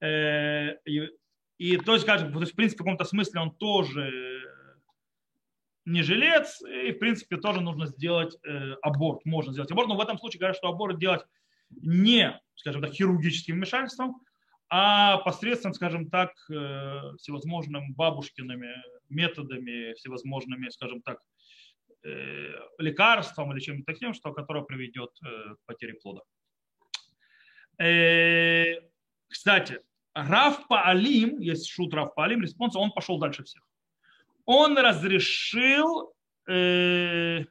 [0.00, 1.10] Э, и,
[1.58, 4.10] и то есть, скажем, то есть, в принципе, в каком-то смысле он тоже
[5.84, 8.38] не жилец, и, в принципе, тоже нужно сделать
[8.80, 9.26] аборт.
[9.26, 11.20] Можно сделать аборт, но в этом случае говорят, что аборт делать
[11.68, 14.22] не, скажем так, хирургическим вмешательством,
[14.70, 16.32] а посредством, скажем так,
[17.18, 18.74] всевозможными бабушкиными
[19.10, 21.18] методами, всевозможными, скажем так,
[22.78, 26.20] лекарством или чем-то таким, что, которое приведет э, к потере плода.
[27.78, 28.74] Э,
[29.28, 29.80] кстати,
[30.14, 33.62] Рав Паалим, есть шут Рав Паалим, респонс, он пошел дальше всех.
[34.44, 36.14] Он разрешил,
[36.48, 37.44] э,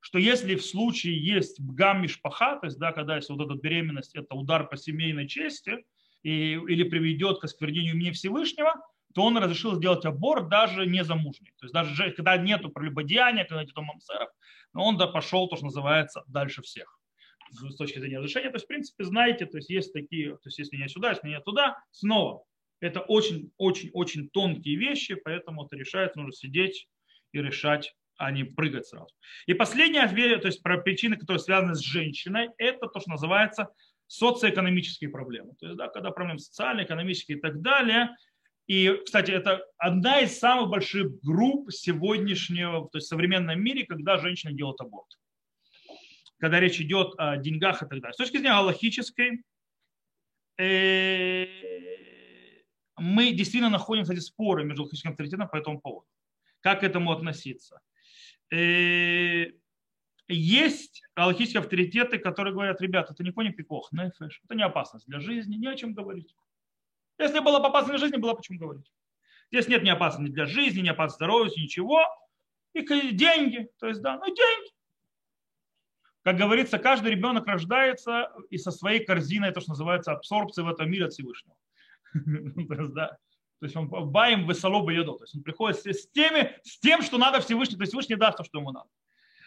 [0.00, 4.16] что если в случае есть бгам мишпаха, то есть, да, когда есть вот эта беременность,
[4.16, 5.84] это удар по семейной чести,
[6.22, 8.74] и, или приведет к осквернению имени Всевышнего,
[9.14, 11.52] то он разрешил сделать аборт даже не замужний.
[11.58, 14.28] То есть даже когда нету прелюбодеяния, когда нету мамсеров,
[14.74, 16.98] он да пошел, то, что называется, дальше всех
[17.50, 18.50] с точки зрения разрешения.
[18.50, 21.28] То есть, в принципе, знаете, то есть есть такие, то есть если не сюда, если
[21.28, 22.44] не туда, снова.
[22.80, 26.88] Это очень-очень-очень тонкие вещи, поэтому это решается, нужно сидеть
[27.32, 29.14] и решать, а не прыгать сразу.
[29.46, 30.08] И последняя,
[30.38, 33.68] то есть про причины, которые связаны с женщиной, это то, что называется
[34.06, 35.54] социоэкономические проблемы.
[35.58, 38.10] То есть, да, когда проблемы социальные, экономические и так далее.
[38.66, 44.16] И, кстати, это одна из самых больших групп сегодняшнего, то есть в современном мире, когда
[44.16, 45.18] женщина делает аборт
[46.44, 48.12] когда речь идет о деньгах и так далее.
[48.12, 49.42] С точки зрения галактической,
[50.58, 51.46] э,
[52.98, 56.06] мы действительно находим, кстати, споры между галактическим авторитетом по этому поводу.
[56.60, 57.80] Как к этому относиться?
[58.52, 59.46] Э,
[60.28, 65.56] есть галактические авторитеты, которые говорят, ребята, это не пикох, нефеш, это не опасность для жизни,
[65.56, 66.34] не о чем говорить.
[67.18, 68.90] Если было бы опасно для жизни, было почему говорить.
[69.50, 72.00] Здесь нет ни опасности для жизни, ни опасности здоровья, ничего.
[72.72, 74.70] И деньги, то есть, да, ну деньги.
[76.22, 80.90] Как говорится, каждый ребенок рождается и со своей корзиной, то, что называется, абсорбцией в этом
[80.90, 81.56] мире от Всевышнего.
[82.14, 83.18] То есть, да,
[83.60, 85.14] то есть он баем высолоба еду.
[85.14, 88.36] То есть он приходит с, теми, с тем, что надо Всевышний, то есть Всевышний даст
[88.36, 88.88] то, что ему надо.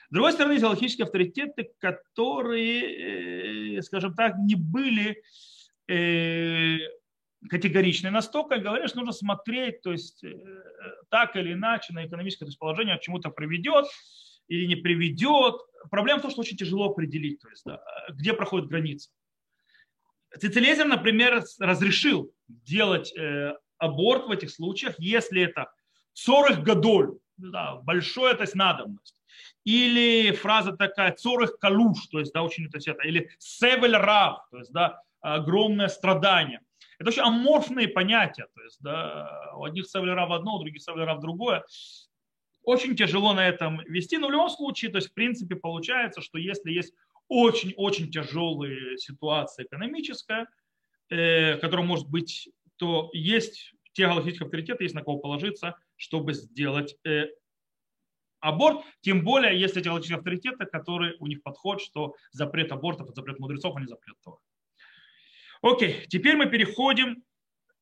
[0.10, 5.22] С другой стороны, есть галактические авторитеты, которые, э, скажем так, не были
[5.88, 6.78] э,
[7.50, 10.36] категоричны настолько, говорят, что нужно смотреть, то есть э,
[11.10, 13.86] так или иначе на экономическое то есть, положение к чему-то приведет
[14.48, 15.56] или не приведет.
[15.92, 19.10] Проблема в том, что очень тяжело определить, то есть, да, где проходит граница.
[20.38, 25.72] Цицелезер, например, разрешил делать э, аборт в этих случаях, если это
[26.14, 29.22] 40 годоль, да, большая то есть надобность.
[29.64, 34.58] Или фраза такая цорых калуш, то есть, да, очень это, это или севель рав, то
[34.58, 36.62] есть, да, огромное страдание.
[37.00, 41.04] Это очень аморфные понятия, то есть, да, у одних севель рав одно, у других севель
[41.04, 41.64] рав другое.
[42.64, 46.38] Очень тяжело на этом вести, но в любом случае, то есть в принципе получается, что
[46.38, 46.94] если есть
[47.28, 50.48] очень-очень тяжелая ситуация экономическая,
[51.10, 56.98] э, которая может быть, то есть те галактические авторитеты, есть на кого положиться, чтобы сделать
[57.06, 57.28] э,
[58.40, 63.40] аборт, тем более, если эти галактические авторитеты, которые у них подход, что запрет абортов, запрет
[63.40, 64.38] мудрецов, а не запрет Тора.
[65.62, 67.24] Окей, теперь мы переходим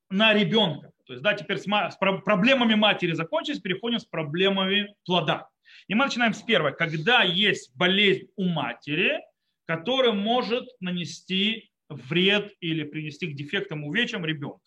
[0.09, 0.91] на ребенка.
[1.05, 5.49] То есть, да, теперь с, с проблемами матери закончились, переходим с проблемами плода.
[5.87, 6.75] И мы начинаем с первой.
[6.75, 9.19] Когда есть болезнь у матери,
[9.65, 14.59] которая может нанести вред или принести к дефектам, увечьям ребенка.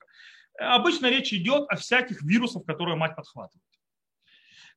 [0.58, 3.64] Обычно речь идет о всяких вирусах, которые мать подхватывает.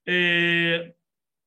[0.05, 0.93] И э,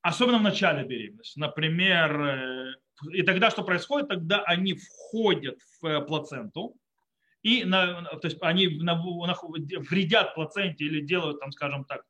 [0.03, 1.39] особенно в начале беременности.
[1.39, 2.74] Например, э,
[3.11, 4.09] и тогда что происходит?
[4.09, 6.76] Тогда они входят в э, плаценту,
[7.42, 9.36] и на, то есть они на, на,
[9.80, 12.03] вредят плаценте или делают, там, скажем так,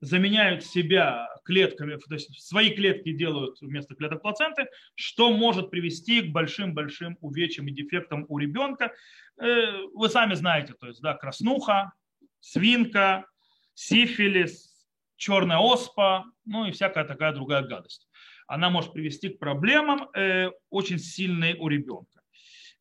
[0.00, 6.32] заменяют себя клетками, то есть свои клетки делают вместо клеток плаценты, что может привести к
[6.32, 8.92] большим-большим увечьям и дефектам у ребенка.
[9.38, 11.92] Э, вы сами знаете, то есть, да, краснуха,
[12.40, 13.26] свинка,
[13.74, 14.74] сифилис,
[15.16, 18.08] черная оспа, ну и всякая такая другая гадость.
[18.46, 22.22] Она может привести к проблемам э, очень сильной у ребенка.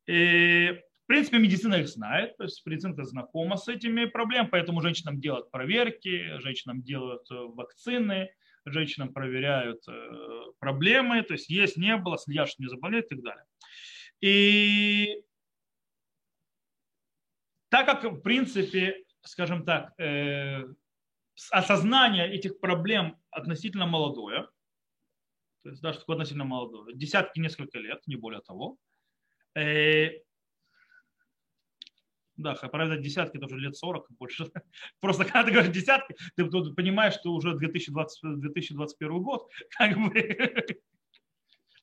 [0.07, 5.19] Э, в принципе, медицина их знает, то есть медицина знакома с этими проблемами, поэтому женщинам
[5.19, 8.31] делают проверки, женщинам делают э, вакцины,
[8.65, 13.23] женщинам проверяют э, проблемы, то есть есть, не было, следят, что не заболеют и так
[13.23, 13.45] далее.
[14.21, 15.23] И
[17.69, 19.93] так как, в принципе, скажем так,
[21.51, 24.47] осознание этих проблем относительно молодое,
[25.65, 28.77] то есть даже такое относительно молодое, десятки, несколько лет, не более того,
[32.37, 34.45] да, правда, десятки, это уже лет 40 больше.
[34.99, 39.49] Просто когда ты говоришь десятки, ты понимаешь, что уже 2020, 2021 год.
[39.75, 40.77] Как бы.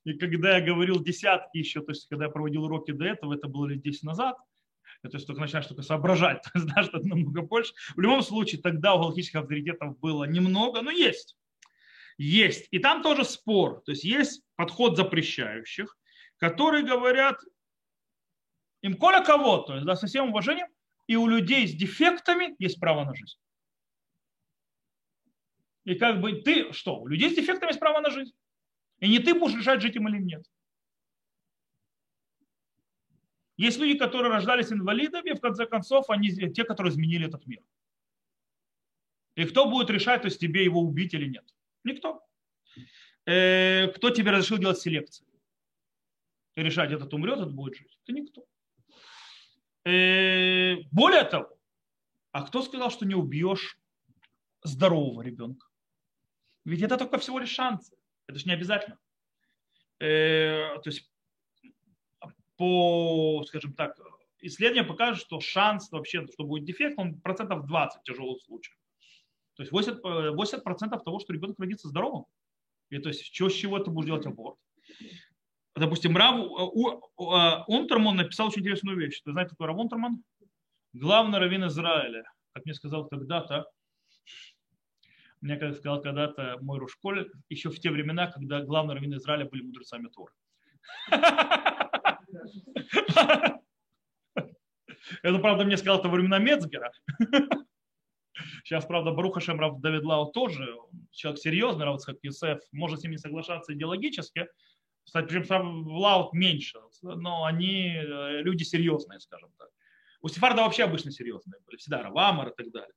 [0.05, 3.49] И когда я говорил десятки еще, то есть когда я проводил уроки до этого, это
[3.49, 4.37] было лет 10 назад,
[5.01, 7.73] то есть только начинаешь только соображать, то есть, да, что это намного больше.
[7.97, 11.35] В любом случае, тогда у галактических авторитетов было немного, но есть.
[12.17, 12.67] Есть.
[12.71, 13.81] И там тоже спор.
[13.81, 15.97] То есть есть подход запрещающих,
[16.37, 17.39] которые говорят,
[18.81, 20.67] им коля кого, то есть да, со всем уважением,
[21.07, 23.37] и у людей с дефектами есть право на жизнь.
[25.85, 28.33] И как бы ты, что, у людей с дефектами есть право на жизнь.
[28.99, 30.45] И не ты будешь решать, жить им или нет.
[33.57, 37.61] Есть люди, которые рождались инвалидами, в конце концов, они те, которые изменили этот мир.
[39.35, 41.52] И кто будет решать, то есть тебе его убить или нет?
[41.83, 42.21] Никто.
[43.25, 45.27] Э, кто тебе разрешил делать селекцию?
[46.55, 47.97] И решать, этот умрет, этот будет жить?
[48.03, 48.45] Это никто.
[49.85, 51.57] Э, более того,
[52.31, 53.79] а кто сказал, что не убьешь
[54.63, 55.67] здорового ребенка?
[56.65, 57.95] Ведь это только всего лишь шансы.
[58.27, 58.97] Это же не обязательно.
[59.99, 61.09] Э, то есть
[62.55, 63.99] по, скажем так,
[64.39, 68.77] исследования покажут, что шанс вообще, что будет дефект, он процентов 20 тяжелых случаев.
[69.55, 72.25] То есть 80%, 80 того, что ребенок родится здоровым.
[72.89, 74.57] И то есть что, с чего ты будешь делать аборт?
[75.75, 76.39] Допустим, Рав
[77.67, 79.21] Унтерман написал очень интересную вещь.
[79.23, 80.23] Ты знаешь, кто Рав Унтерман?
[80.93, 82.23] Главный раввин Израиля.
[82.53, 83.65] Как мне сказал когда-то,
[85.41, 89.63] мне как сказал когда-то мой Рушколь, еще в те времена, когда главные раввины Израиля были
[89.63, 90.33] мудрецами Торы.
[95.21, 96.91] Это, правда, мне сказал это во времена Мецгера.
[98.63, 100.75] Сейчас, правда, Баруха Шемрав Давид Лау тоже
[101.11, 104.47] человек серьезный, Равц как Юсеф, может с ним не соглашаться идеологически.
[105.03, 109.69] Кстати, причем Лаут меньше, но они э, люди серьезные, скажем так.
[110.21, 112.95] У Сефарда вообще обычно серьезные были, всегда Равамар и так далее.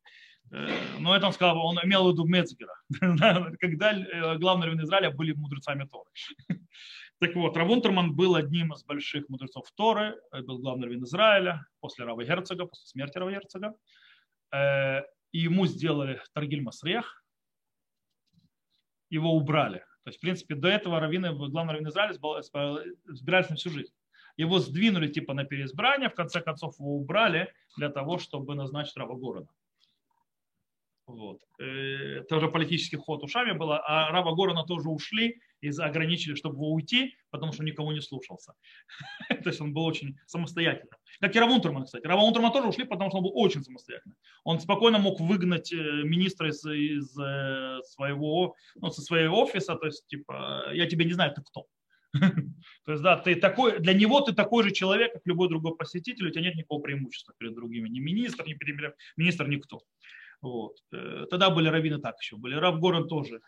[0.53, 0.69] Э,
[1.01, 2.75] но это он сказал, он имел в виду Мецгера,
[3.61, 6.11] когда э, главные раввины Израиля были мудрецами Торы.
[7.19, 12.23] Так вот, Равунтерман был одним из больших мудрецов Торы, был главный раввин Израиля после Рава
[12.23, 13.75] Герцога, после смерти Рава Герцога.
[15.37, 17.23] И ему сделали Таргиль Масрех,
[19.11, 19.81] его убрали.
[20.05, 23.93] То есть, в принципе, до этого раввины, главный раввин Израиля избирались на всю жизнь.
[24.39, 29.15] Его сдвинули типа на переизбрание, в конце концов его убрали для того, чтобы назначить Рава
[29.15, 29.51] города.
[31.07, 31.41] Вот.
[31.61, 36.57] Э, это уже политический ход ушами было, а Рава Горона тоже ушли и ограничили, чтобы
[36.57, 38.55] его уйти, потому что никого не слушался.
[39.29, 40.99] То есть он был очень самостоятельным.
[41.21, 42.07] Как и Равунтерман, кстати.
[42.07, 44.17] Равунтерман тоже ушли, потому что он был очень самостоятельным.
[44.45, 49.87] Он спокойно мог выгнать э, министра из, из э, своего, ну, со своего офиса, то
[49.87, 51.67] есть, типа, я тебя не знаю, ты кто.
[52.85, 56.27] То есть, да, ты такой, для него ты такой же человек, как любой другой посетитель,
[56.27, 57.89] у тебя нет никакого преимущества перед другими.
[57.89, 59.83] Ни министр, ни премьер-министр, никто.
[60.47, 60.77] Вот.
[60.93, 62.55] Э, тогда были раввины так еще были.
[62.55, 63.41] Рав Горан тоже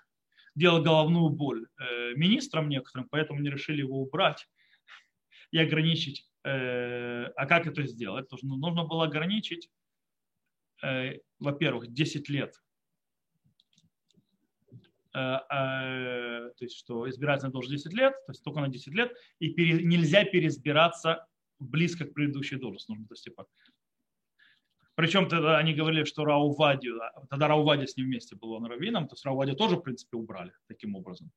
[0.57, 4.49] делал головную боль э, министрам некоторым, поэтому не решили его убрать
[5.53, 6.29] и ограничить.
[6.43, 8.29] Э, а как это сделать?
[8.33, 9.71] Нужно, нужно было ограничить,
[11.41, 12.55] во-первых, 10 лет.
[15.13, 19.83] То есть, что избирательный должен 10 лет, то есть только на 10 лет, и пере,
[19.83, 21.27] нельзя переизбираться
[21.59, 22.91] близко к предыдущей должности.
[22.91, 23.47] Нужно, то есть, типа,
[24.99, 26.91] причем тогда они говорили, что Раувади,
[27.31, 30.51] тогда Раувади с ним вместе был он раввином, то есть Раувади тоже, в принципе, убрали
[30.67, 31.31] таким образом.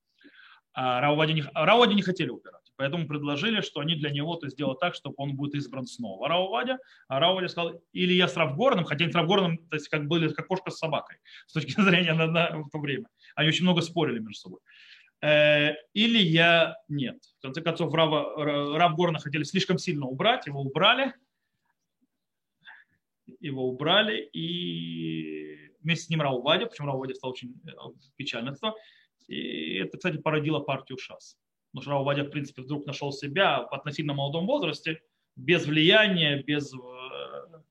[0.73, 4.79] А Раувади не, Раувади не хотели убирать, поэтому предложили, что они для него то сделают
[4.79, 6.73] так, чтобы он будет избран снова Раувади,
[7.07, 10.29] а Раувади сказал, или я с Равгорным, хотя они с Равгорным, то есть как были
[10.29, 13.09] как кошка с собакой с точки зрения на, на, в то время.
[13.35, 14.59] Они очень много спорили между собой.
[15.21, 17.19] Э, или я нет.
[17.37, 21.13] В конце концов, Рава, Равгорна хотели слишком сильно убрать, его убрали,
[23.39, 27.71] его убрали, и вместе с ним Раувадя, почему Раувадя стал очень э,
[28.15, 28.55] печально,
[29.27, 31.37] и это, кстати, породило партию ШАС.
[31.71, 35.01] Потому что Раувадя, в принципе, вдруг нашел себя в относительно молодом возрасте,
[35.35, 36.73] без влияния, без...
[36.73, 37.61] Э,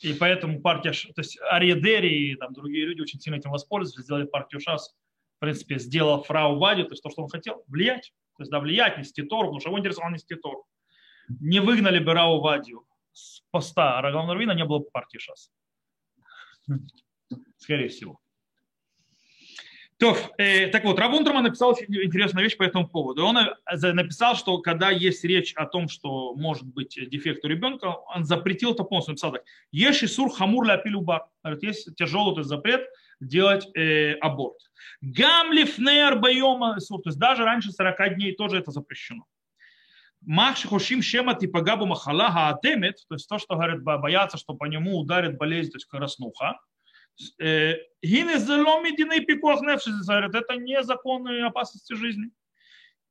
[0.00, 4.26] и поэтому партия, то есть Ариедери и там другие люди очень сильно этим воспользовались, сделали
[4.26, 4.94] партию ШАС,
[5.36, 8.12] в принципе, сделал фрау Вадю, то есть то, что он хотел, влиять.
[8.36, 10.64] То есть, да, влиять, нести Тор, потому что его интересовал нести Тор.
[11.40, 15.50] Не выгнали бы Рау Вадью, с поста Арагона Равина не было бы партии ШАС.
[17.56, 18.20] Скорее всего.
[19.96, 23.24] То, э, так вот, Равунтерман написал очень интересную вещь по этому поводу.
[23.24, 27.86] Он э, написал, что когда есть речь о том, что может быть дефект у ребенка,
[28.14, 29.12] он запретил это полностью.
[29.12, 29.44] Написал так.
[29.70, 31.30] Еши сур хамур ляпилюба.
[31.62, 32.86] Есть тяжелый запрет
[33.20, 34.58] делать э, аборт.
[35.00, 39.24] Гамлиф нейр байома то есть даже раньше 40 дней тоже это запрещено.
[40.26, 44.98] Мах хошим шема типагабу махала хаатемет, то есть то, что говорит, боятся, что по нему
[44.98, 46.58] ударит болезнь, то есть краснуха.
[47.38, 52.30] Гине заломидины пикох говорят, это не законные опасности жизни.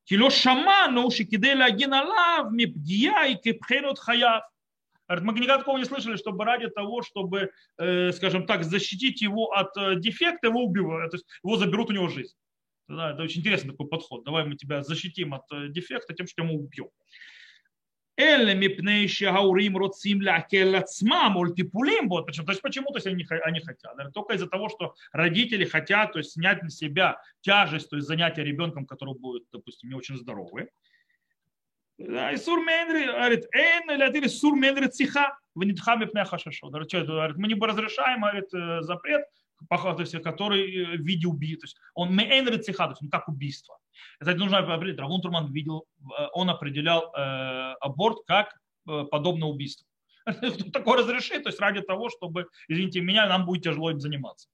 [0.05, 4.43] Кило шаману шикиделя гиналав мипгия и кипхенут хаяв.
[5.07, 10.47] Мы никогда такого не слышали, чтобы ради того, чтобы, скажем так, защитить его от дефекта,
[10.47, 12.33] его убивают, то есть его заберут у него жизнь.
[12.87, 14.23] Да, это очень интересный такой подход.
[14.23, 16.89] Давай мы тебя защитим от э, дефекта тем, что мы убьем.
[21.37, 22.09] Ультипулим.
[22.09, 22.45] Вот почему.
[22.45, 23.95] То есть почему то есть они, они хотят?
[24.13, 28.43] Только из-за того, что родители хотят то есть, снять на себя тяжесть, то есть занятия
[28.43, 30.67] ребенком, который будет, допустим, не очень здоровый.
[31.97, 36.69] И сур мендри, говорит, эйн или сур мендри циха, в нитхаме пне хашашо.
[36.69, 36.91] Говорит,
[37.37, 39.23] мы не разрешаем, говорит, э, запрет,
[39.69, 41.61] то есть, который в виде убийства.
[41.61, 43.77] То есть он мейн циха, то есть он как убийство.
[44.19, 45.85] Кстати, нужно определить, Равун Турман видел,
[46.33, 48.55] он определял э, аборт как
[48.87, 49.87] э, подобное убийство.
[50.73, 54.49] Такое разрешит, то есть ради того, чтобы, извините меня, нам будет тяжело им заниматься.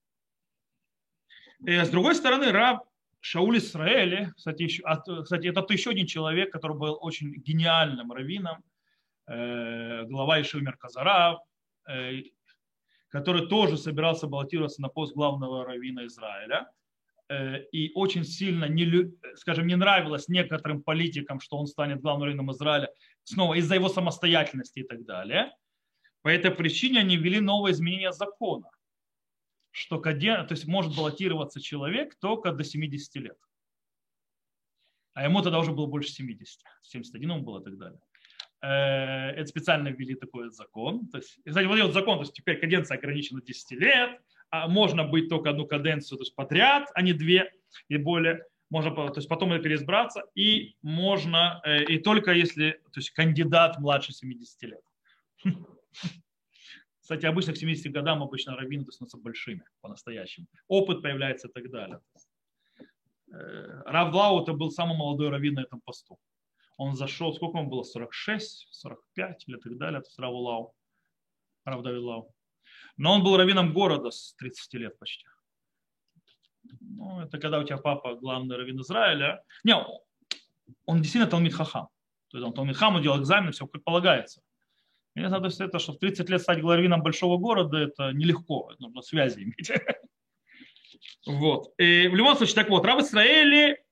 [1.64, 2.84] И, с другой стороны, Раб
[3.20, 4.82] Шауль Исраэли, кстати, еще,
[5.22, 8.64] кстати, это еще один человек, который был очень гениальным раввином,
[9.26, 11.38] э, глава Ишивы Мерказара,
[11.86, 12.22] э,
[13.10, 16.70] который тоже собирался баллотироваться на пост главного раввина Израиля.
[17.28, 22.50] Э, и очень сильно, не, скажем, не нравилось некоторым политикам, что он станет главным раввином
[22.52, 22.90] Израиля,
[23.24, 25.52] снова из-за его самостоятельности и так далее.
[26.22, 28.70] По этой причине они ввели новое изменение закона
[29.70, 30.10] что то
[30.50, 33.38] есть может баллотироваться человек только до 70 лет.
[35.14, 36.62] А ему тогда уже было больше 70.
[36.82, 38.00] 71 ему было и так далее.
[38.62, 41.06] Э, это специально ввели такой закон.
[41.08, 45.04] То есть, кстати, вот этот закон, то есть теперь каденция ограничена 10 лет, а можно
[45.04, 47.52] быть только одну каденцию то есть подряд, а не две
[47.88, 48.44] и более.
[48.68, 54.12] Можно, то есть потом переизбраться, и можно, э, и только если то есть кандидат младше
[54.12, 54.82] 70 лет.
[57.00, 60.46] Кстати, обычно к 70 годам обычно раввины становятся большими по-настоящему.
[60.68, 62.00] Опыт появляется и так далее.
[63.32, 66.18] Э, Рав это был самый молодой раввин на этом посту.
[66.80, 70.74] Он зашел, сколько ему было, 46, 45 или так далее, это Рав Лау.
[72.96, 75.26] Но он был раввином города с 30 лет почти.
[76.80, 79.44] Ну, это когда у тебя папа главный раввин Израиля.
[79.62, 79.74] Не,
[80.86, 81.88] он действительно Талмит Хахам.
[82.28, 84.40] То есть он Талмит Хам, он делал экзамен, все как полагается.
[85.14, 89.42] Мне надо это, что в 30 лет стать главином большого города, это нелегко, нужно связи
[89.42, 89.70] иметь.
[91.26, 91.74] Вот.
[91.78, 93.84] И в любом случае, так вот, Рав Исраэли,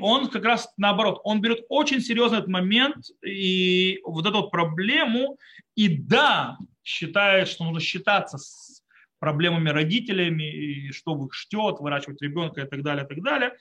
[0.00, 5.38] он как раз наоборот, он берет очень серьезный этот момент и вот эту вот проблему,
[5.74, 8.82] и да, считает, что нужно считаться с
[9.18, 13.56] проблемами родителями, и что их ждет, выращивать ребенка и так далее, и так далее.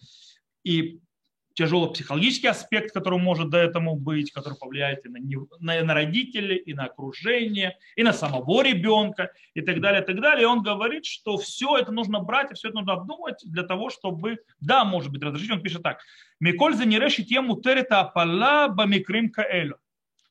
[0.64, 1.00] И
[1.60, 5.20] тяжелый психологический аспект, который может до этому быть, который повлияет и на,
[5.60, 10.22] на, на родителей, и на окружение, и на самого ребенка, и так далее, и так
[10.22, 10.44] далее.
[10.44, 13.90] И он говорит, что все это нужно брать, и все это нужно обдумывать для того,
[13.90, 15.52] чтобы, да, может быть, разрешить.
[15.52, 16.00] Он пишет так.
[16.40, 19.76] Миколь за нереши тему терета апала бамикрим каэлю.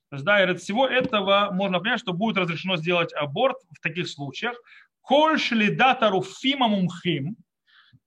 [0.09, 3.79] То есть, да, и от всего этого можно понять, что будет разрешено сделать аборт в
[3.81, 4.59] таких случаях.
[5.01, 7.35] Коль шлидата руфима мумхим,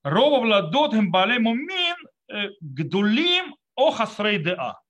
[0.03, 1.97] рова владот бале мумин
[2.61, 4.83] гдулим охасрей деа.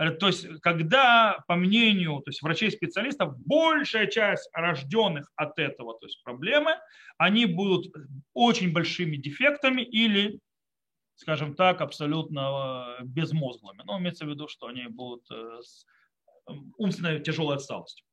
[0.00, 6.06] Э, то есть, когда, по мнению то есть врачей-специалистов, большая часть рожденных от этого то
[6.06, 6.72] есть проблемы,
[7.18, 7.92] они будут
[8.32, 10.40] очень большими дефектами или,
[11.16, 13.82] скажем так, абсолютно э, безмозглыми.
[13.84, 15.84] Но имеется в виду, что они будут с
[16.78, 18.04] умственной тяжелой отсталостью.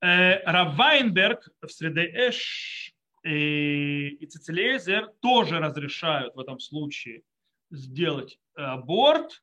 [0.00, 7.24] Равайнберг в среде Эш и Цицелезер тоже разрешают в этом случае
[7.70, 9.42] сделать э, аборт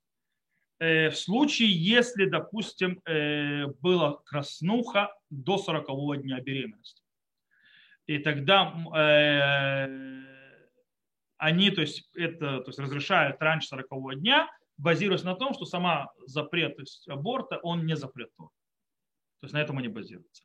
[0.79, 7.03] э, в случае, если, допустим, э, была краснуха до 40 дня беременности.
[8.07, 8.71] И тогда
[11.37, 14.47] они то есть, это, то есть, разрешают раньше 40 дня,
[14.77, 18.29] базируясь на том, что сама запрет то есть, аборта, он не запрет.
[18.37, 18.47] То
[19.41, 20.43] есть на этом они базируются.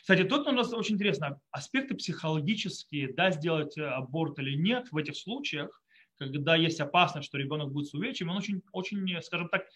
[0.00, 5.16] Кстати, тут у нас очень интересно, аспекты психологические, да, сделать аборт или нет в этих
[5.16, 5.81] случаях,
[6.30, 9.66] когда есть опасность, что ребенок будет с увечьем, он очень, очень, скажем так,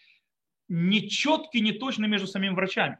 [0.68, 2.98] нечеткий, неточный между самими врачами.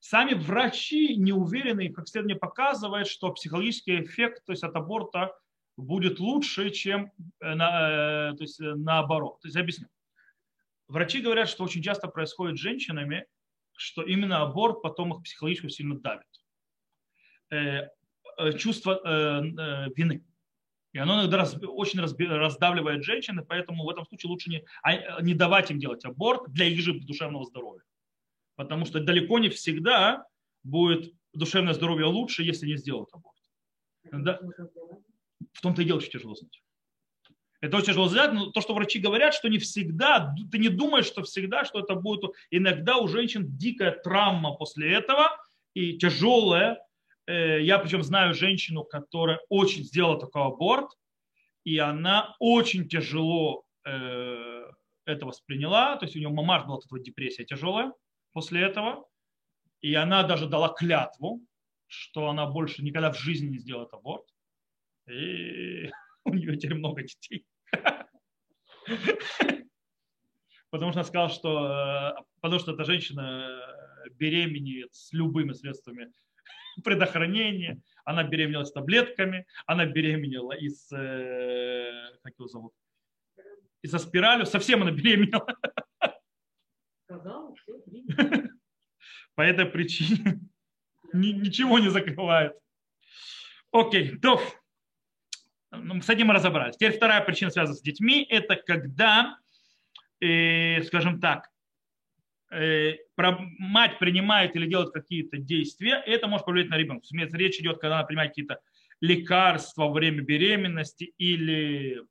[0.00, 5.34] Сами врачи не уверены, как исследование показывает, что психологический эффект то есть от аборта
[5.76, 9.40] будет лучше, чем э, на, э, то есть наоборот.
[9.40, 9.88] То есть объясню.
[10.88, 13.26] Врачи говорят, что очень часто происходит с женщинами,
[13.76, 16.26] что именно аборт потом их психологически сильно давит.
[17.50, 17.88] Э,
[18.56, 19.00] чувство
[19.94, 20.24] вины.
[20.92, 25.22] И оно иногда раз, очень раздавливает женщин, и поэтому в этом случае лучше не, а,
[25.22, 27.84] не давать им делать аборт для их же душевного здоровья.
[28.56, 30.24] Потому что далеко не всегда
[30.64, 33.36] будет душевное здоровье лучше, если не сделают аборт.
[34.10, 34.40] Да?
[35.52, 36.60] В том-то и дело очень тяжело знать.
[37.60, 41.06] Это очень тяжело знать, но то, что врачи говорят, что не всегда, ты не думаешь,
[41.06, 45.28] что всегда, что это будет, иногда у женщин дикая травма после этого
[45.74, 46.89] и тяжелая, Э,
[47.32, 50.90] я причем знаю женщину, которая очень сделала такой аборт,
[51.64, 54.64] и она очень тяжело э,
[55.04, 55.96] это восприняла.
[55.96, 57.92] То есть у нее мамаш была вот депрессия тяжелая
[58.32, 59.06] после этого.
[59.80, 61.40] И она даже дала клятву,
[61.86, 64.26] что она больше никогда в жизни не сделает аборт.
[65.08, 65.90] И
[66.24, 67.46] у нее теперь много детей.
[70.70, 73.48] потому что она сказала, что э, потому что эта женщина
[74.12, 76.12] беременеет с любыми средствами
[76.84, 82.72] предохранения, она беременела с таблетками, она беременела из, как его зовут,
[83.82, 85.46] и со спиралью, совсем она беременела.
[87.04, 87.72] Сказала, все,
[89.34, 90.40] По этой причине
[91.12, 92.52] ничего не закрывает.
[93.72, 94.40] Окей, то
[95.70, 96.76] ну, с этим мы разобрались.
[96.76, 99.38] Теперь вторая причина, связана с детьми, это когда,
[100.20, 101.49] э, скажем так, э,
[102.50, 107.06] мать принимает или делает какие-то действия, это может повлиять на ребенка.
[107.12, 108.60] Речь идет, когда она принимает какие-то
[109.00, 112.02] лекарства во время беременности или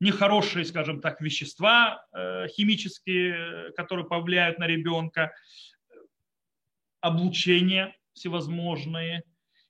[0.00, 5.32] нехорошие, скажем так, вещества э, химические, которые повлияют на ребенка,
[7.00, 9.22] облучения всевозможные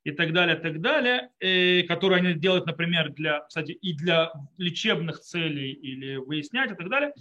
[0.05, 5.21] и так далее, так далее, э, которые они делают, например, для, кстати, и для лечебных
[5.21, 7.13] целей или выяснять и так далее.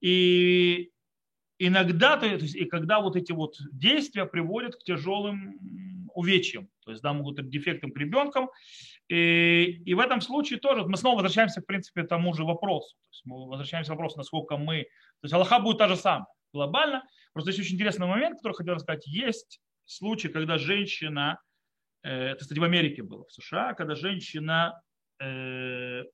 [0.00, 0.90] И
[1.60, 7.02] иногда, то есть, и когда вот эти вот действия приводят к тяжелым увечьям, то есть
[7.02, 8.50] да, могут быть дефектам к ребенкам.
[9.08, 12.96] И, и в этом случае тоже мы снова возвращаемся, в принципе, к тому же вопросу.
[12.96, 14.84] То есть мы возвращаемся к вопросу, насколько мы...
[14.84, 17.04] То есть Аллаха будет та же самая, глобально.
[17.32, 19.06] Просто есть очень интересный момент, который хотел рассказать.
[19.06, 21.40] Есть случай, когда женщина,
[22.02, 24.80] э, это, кстати, в Америке было, в США, когда женщина
[25.20, 26.04] э,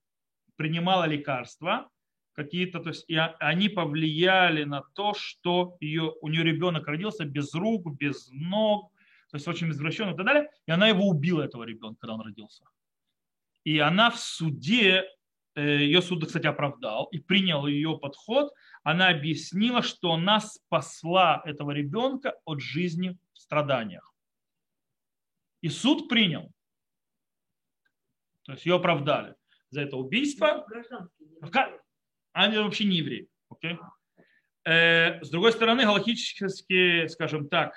[0.57, 1.89] принимала лекарства,
[2.37, 7.51] какие-то, то есть и они повлияли на то, что ее, у нее ребенок родился без
[7.55, 8.91] рук, без ног,
[9.31, 12.21] то есть очень извращенный и так далее, и она его убила, этого ребенка, когда он
[12.21, 12.63] родился.
[13.63, 15.05] И она в суде,
[15.55, 21.71] э, ее суд, кстати, оправдал и принял ее подход, она объяснила, что она спасла этого
[21.71, 24.13] ребенка от жизни в страданиях.
[25.61, 26.51] И суд принял.
[28.43, 29.33] То есть ее оправдали
[29.71, 30.67] за это убийство.
[32.45, 33.27] Они вообще не евреи.
[33.53, 33.77] Okay?
[34.65, 37.73] Э, с другой стороны, галактически, скажем так,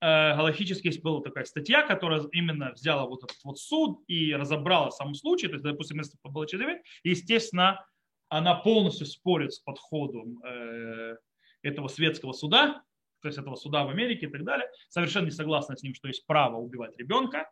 [0.00, 4.90] Э, галактически есть была такая статья, которая именно взяла вот этот вот суд и разобрала
[4.90, 7.84] сам случай, то есть, допустим, если было человек, естественно,
[8.28, 11.16] она полностью спорит с подходом э,
[11.62, 12.82] этого светского суда,
[13.22, 16.08] то есть этого суда в Америке и так далее, совершенно не согласна с ним, что
[16.08, 17.48] есть право убивать ребенка,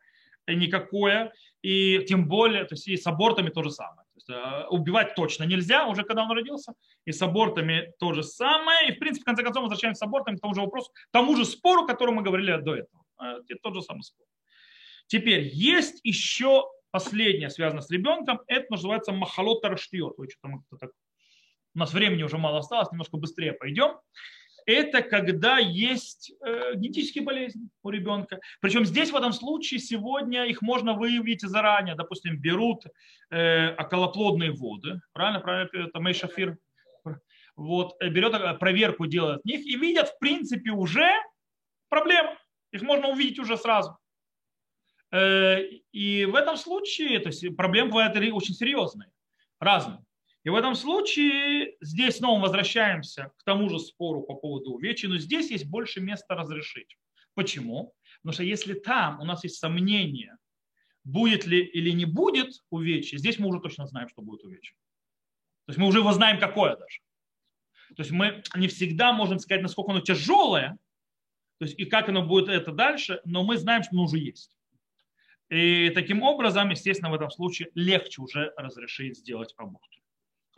[0.46, 4.07] никакое, и тем более, то есть и с абортами то же самое.
[4.28, 8.92] Э, убивать точно нельзя, уже когда он родился, и с абортами то же самое, и
[8.92, 11.44] в принципе, в конце концов, возвращаемся с абортами к тому же вопросу, к тому же
[11.44, 13.04] спору, о котором мы говорили до этого.
[13.18, 14.26] Это тот же самый спор.
[15.06, 20.16] Теперь, есть еще последнее, связанное с ребенком, это называется махалот тараштиот.
[20.18, 23.98] У нас времени уже мало осталось, немножко быстрее пойдем
[24.68, 28.38] это когда есть э, генетические болезни у ребенка.
[28.60, 31.94] Причем здесь в этом случае сегодня их можно выявить заранее.
[31.94, 32.84] Допустим, берут
[33.30, 36.58] э, околоплодные воды, правильно, правильно, это мейшафир,
[37.56, 41.08] вот, э, берет проверку, делает них и видят, в принципе, уже
[41.88, 42.36] проблемы.
[42.70, 43.96] Их можно увидеть уже сразу.
[45.10, 49.10] И в этом случае, то есть проблемы бывают очень серьезные,
[49.58, 50.04] разные.
[50.44, 55.18] И в этом случае здесь снова возвращаемся к тому же спору по поводу увечья, но
[55.18, 56.96] здесь есть больше места разрешить.
[57.34, 57.94] Почему?
[58.22, 60.36] Потому что если там у нас есть сомнение,
[61.04, 64.74] будет ли или не будет увечье, здесь мы уже точно знаем, что будет увечье.
[65.66, 67.00] То есть мы уже его знаем, какое даже.
[67.96, 70.78] То есть мы не всегда можем сказать, насколько оно тяжелое,
[71.58, 74.56] то есть и как оно будет это дальше, но мы знаем, что оно уже есть.
[75.48, 79.88] И таким образом, естественно, в этом случае легче уже разрешить сделать аборт.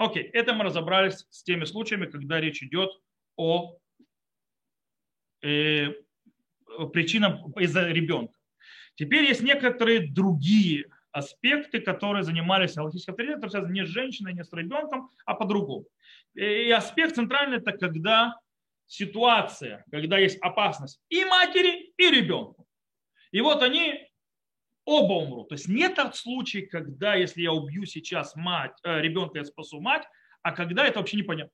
[0.00, 2.90] Окей, это мы разобрались с теми случаями, когда речь идет
[3.36, 3.76] о
[5.42, 5.88] э,
[6.94, 8.32] причинах из-за ребенка.
[8.94, 14.50] Теперь есть некоторые другие аспекты, которые занимались галактическим авторитетом, связаны не с женщиной, не с
[14.54, 15.84] ребенком, а по-другому.
[16.32, 18.40] И аспект центральный– это когда
[18.86, 22.66] ситуация, когда есть опасность и матери, и ребенку.
[23.32, 23.99] И вот они
[24.84, 25.48] оба умрут.
[25.48, 30.06] То есть нет случая, когда, если я убью сейчас мать, э, ребенка, я спасу мать,
[30.42, 31.52] а когда это вообще непонятно.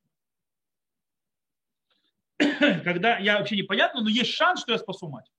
[2.85, 5.31] когда я вообще непонятно, но есть шанс, что я спасу мать,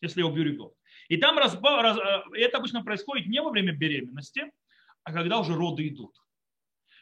[0.00, 0.74] если я убью ребенка.
[1.08, 4.50] И там разба, раз, э, это обычно происходит не во время беременности,
[5.02, 6.16] а когда уже роды идут.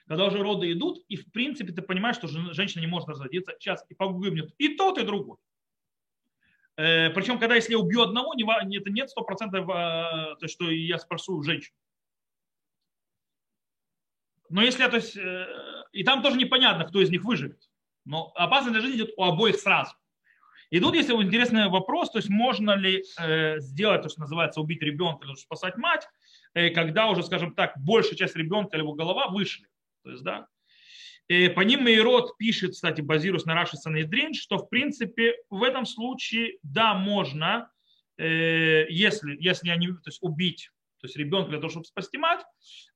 [0.07, 3.85] Когда уже роды идут, и в принципе ты понимаешь, что женщина не может разводиться, сейчас
[3.89, 5.39] и погибнет и тот, и другой.
[6.77, 10.99] Э, Причем, когда если я убью одного, это нет сто процентов, э, то, что я
[10.99, 11.77] спрошу женщину.
[14.49, 15.47] Но если то есть, э,
[15.93, 17.71] и там тоже непонятно, кто из них выживет.
[18.05, 19.95] Но опасность для жизни идет у обоих сразу.
[20.71, 23.05] И тут есть интересный вопрос, то есть можно ли
[23.61, 26.09] сделать то, что называется убить ребенка или спасать мать,
[26.55, 29.67] когда уже, скажем так, большая часть ребенка или его голова вышли.
[30.03, 30.49] То есть, да,
[31.55, 36.59] по ним Мейрод пишет, кстати, базируясь на Раши Санедрин, что в принципе в этом случае,
[36.63, 37.71] да, можно,
[38.19, 40.71] э, если, если они, то есть убить
[41.03, 42.45] то есть ребенка для того, чтобы спасти мать,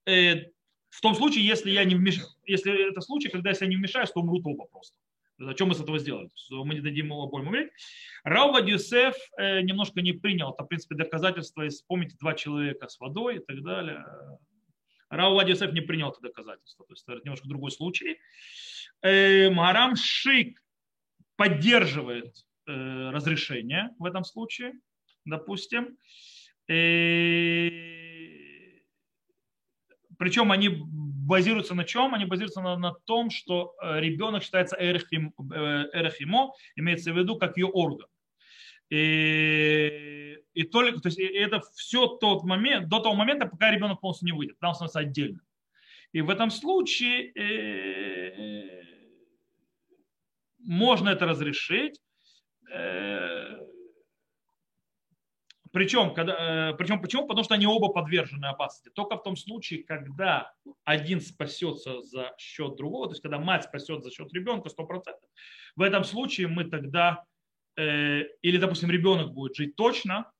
[0.05, 0.45] э,
[0.89, 4.09] в том случае, если я не вмешаюсь, если это случай, когда если я не вмешаюсь,
[4.09, 4.95] то умрут оба просто.
[5.39, 6.29] О чем мы с этого сделали?
[6.49, 7.69] Мы не дадим ему обоим умереть.
[8.23, 10.53] Рауба Дюсеф э, немножко не принял.
[10.53, 11.63] Это, в принципе, доказательство.
[11.63, 14.05] Если вспомните, два человека с водой и так далее.
[15.09, 16.85] Рауба Дюсеф не принял это доказательство.
[16.85, 18.19] То есть это немножко другой случай.
[19.01, 20.61] Э, Марам Шик
[21.35, 22.35] поддерживает
[22.67, 24.73] э, разрешение в этом случае,
[25.25, 25.97] допустим.
[30.17, 32.13] Причем они базируются на чем?
[32.13, 37.57] Они базируются на, на том, что э, ребенок считается эрехимо, э, имеется в виду как
[37.57, 38.07] ее орган.
[38.89, 44.27] И, и только, то есть это все тот момент, до того момента, пока ребенок полностью
[44.27, 45.41] не выйдет, там становится отдельно.
[46.13, 48.83] И в этом случае э,
[50.59, 51.99] можно это разрешить.
[52.71, 53.59] Э,
[55.71, 57.27] причем, когда, э, причем почему?
[57.27, 58.89] Потому что они оба подвержены опасности.
[58.95, 60.53] Только в том случае, когда
[60.85, 65.03] один спасется за счет другого, то есть когда мать спасет за счет ребенка 100%,
[65.75, 67.25] в этом случае мы тогда,
[67.77, 70.31] или, допустим, ребенок будет жить точно,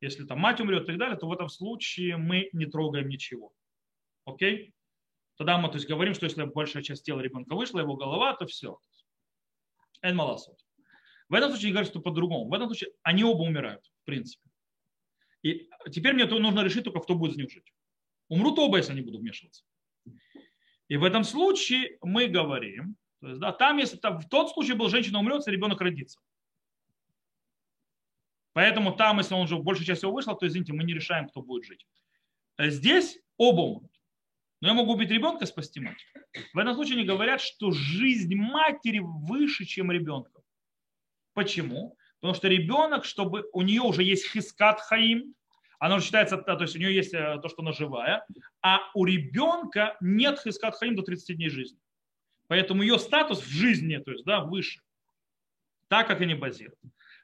[0.00, 3.52] если там мать умрет и так далее, то в этом случае мы не трогаем ничего.
[4.24, 4.74] Окей?
[5.36, 8.46] Тогда мы то есть, говорим, что если большая часть тела ребенка вышла, его голова, то
[8.46, 8.78] все.
[10.02, 12.48] В этом случае говорят, что по-другому.
[12.48, 14.48] В этом случае они оба умирают, в принципе.
[15.42, 17.72] И теперь мне нужно решить только, кто будет с ним жить.
[18.28, 19.64] Умрут оба, если они будут вмешиваться.
[20.88, 24.72] И в этом случае мы говорим, то есть, да, там, если там, в тот случай
[24.72, 26.20] был женщина умрет, и ребенок родится.
[28.52, 31.28] Поэтому там, если он уже в большей части его вышел, то, извините, мы не решаем,
[31.28, 31.86] кто будет жить.
[32.56, 33.90] А здесь оба умрут.
[34.60, 36.04] Но я могу убить ребенка спасти мать.
[36.52, 40.42] В этом случае они говорят, что жизнь матери выше, чем ребенка.
[41.32, 41.96] Почему?
[42.20, 45.34] Потому что ребенок, чтобы у нее уже есть хискат хаим,
[45.78, 48.26] она уже считается, то есть у нее есть э, то, что она живая,
[48.60, 51.78] а у ребенка нет хискат хаим до 30 дней жизни.
[52.48, 54.82] Поэтому ее статус в жизни, то есть, да, выше.
[55.88, 56.78] Так, как они базируют.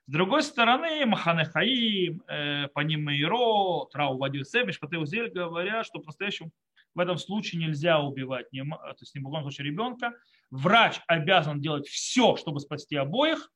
[0.09, 6.53] С другой стороны, Махане Хаим, э, Панимейро, Трау Вадиусевич, Патеузель говорят, что по-настоящему
[6.95, 10.15] в этом случае нельзя убивать, не, то есть ни в случае ребенка.
[10.51, 13.51] Врач обязан делать все, чтобы спасти обоих,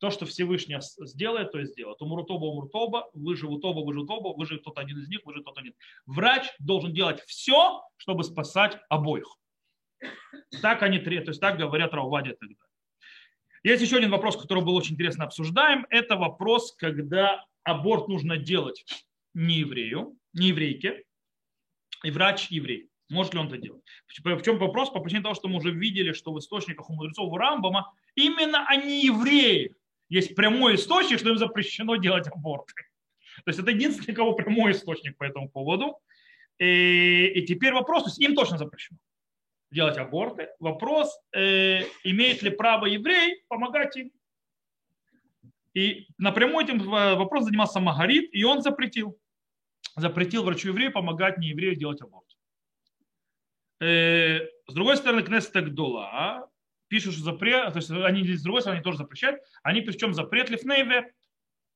[0.00, 2.00] то, что Всевышний сделает, то и сделает.
[2.00, 5.58] Умрут оба, умрут оба, выживут оба, выживут оба, выживет тот один из них, выживет тот
[5.58, 5.74] один.
[6.06, 9.26] Врач должен делать все, чтобы спасать обоих.
[10.62, 12.64] Так они, то есть так говорят Раувадия тогда.
[13.62, 15.86] Есть еще один вопрос, который был очень интересно обсуждаем.
[15.90, 18.84] Это вопрос, когда аборт нужно делать
[19.34, 21.04] не еврею, не еврейке,
[22.02, 22.88] и врач еврей.
[23.10, 23.82] Может ли он это делать?
[24.06, 24.90] В чем вопрос?
[24.90, 28.64] По причине того, что мы уже видели, что в источниках у мудрецов у Рамбама именно
[28.66, 29.74] они евреи
[30.08, 32.72] есть прямой источник, что им запрещено делать аборты.
[33.44, 35.98] То есть это единственный, кого прямой источник по этому поводу.
[36.58, 38.98] И, и теперь вопрос, то есть им точно запрещено
[39.70, 40.48] делать аборты.
[40.58, 44.10] Вопрос, э, имеет ли право еврей помогать им.
[45.74, 49.16] И напрямую этим вопросом занимался Магарит, и он запретил.
[49.96, 52.26] Запретил врачу еврею помогать не еврею делать аборт.
[53.80, 56.48] Э, с другой стороны, Кнессет Агдола
[56.88, 61.12] пишут, что запрет, то есть они с другой стороны тоже запрещают, они причем запрет лифнейве,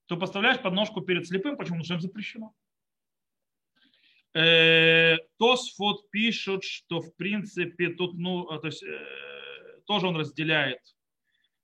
[0.07, 1.79] то поставляешь подножку перед слепым, почему?
[1.79, 2.55] Потому что им запрещено.
[4.35, 10.81] Э, Тосфот пишут, что в принципе тут, ну, то есть э, тоже он разделяет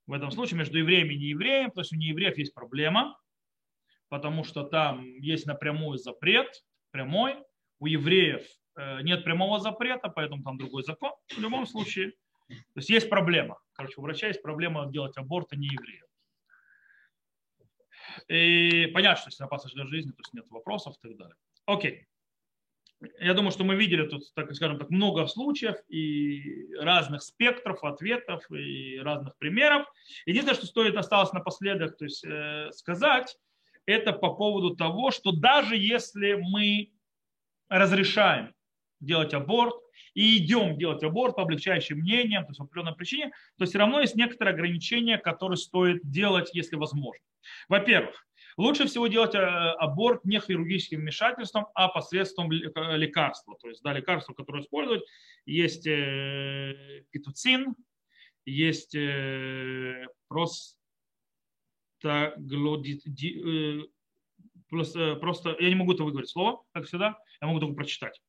[0.07, 3.19] в этом случае между евреями и неевреями, то есть у неевреев есть проблема,
[4.09, 7.37] потому что там есть напрямую запрет, прямой,
[7.81, 8.47] у евреев
[8.77, 11.13] э, нет прямого запрета, поэтому там другой закон.
[11.29, 12.13] В любом случае,
[12.49, 13.59] то есть есть проблема.
[13.73, 16.05] Короче, у врача есть проблема делать аборт, а не евреев.
[18.29, 21.37] И понятно, что если опасность для жизни, то есть нет вопросов и так далее.
[21.67, 22.07] Окей.
[23.19, 28.45] Я думаю, что мы видели тут, так скажем так, много случаев и разных спектров ответов
[28.51, 29.87] и разных примеров.
[30.27, 33.37] Единственное, что стоит осталось напоследок то есть, э, сказать,
[33.87, 36.93] это по поводу того, что даже если мы
[37.69, 38.55] разрешаем
[39.01, 39.75] делать аборт,
[40.15, 44.01] и идем делать аборт по облегчающим мнениям, то есть по определенной причине, то все равно
[44.01, 47.25] есть некоторые ограничения, которые стоит делать, если возможно.
[47.69, 53.57] Во-первых, лучше всего делать э, аборт не хирургическим вмешательством, а посредством э, лекарства.
[53.61, 55.05] То есть да, лекарства, которые используют,
[55.47, 57.75] есть э, питуцин,
[58.45, 58.97] есть
[60.29, 60.77] просто
[64.71, 68.21] просто, просто, я не могу это выговорить слово, как всегда, я могу только прочитать.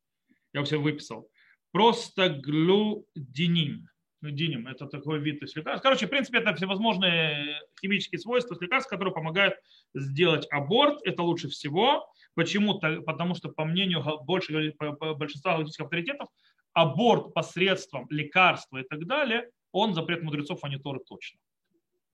[0.53, 1.30] Я все выписал
[1.71, 3.87] просто глюдинин.
[4.21, 5.81] Диним, это такой вид есть лекарств.
[5.81, 9.55] Короче, в принципе, это всевозможные химические свойства лекарств, которые помогают
[9.95, 10.99] сделать аборт.
[11.05, 12.07] Это лучше всего.
[12.35, 12.79] Почему?
[12.79, 14.75] Потому что, по мнению больше,
[15.17, 16.29] большинства галактических авторитетов,
[16.73, 21.39] аборт посредством лекарства и так далее, он запрет мудрецов, а не Торы точно.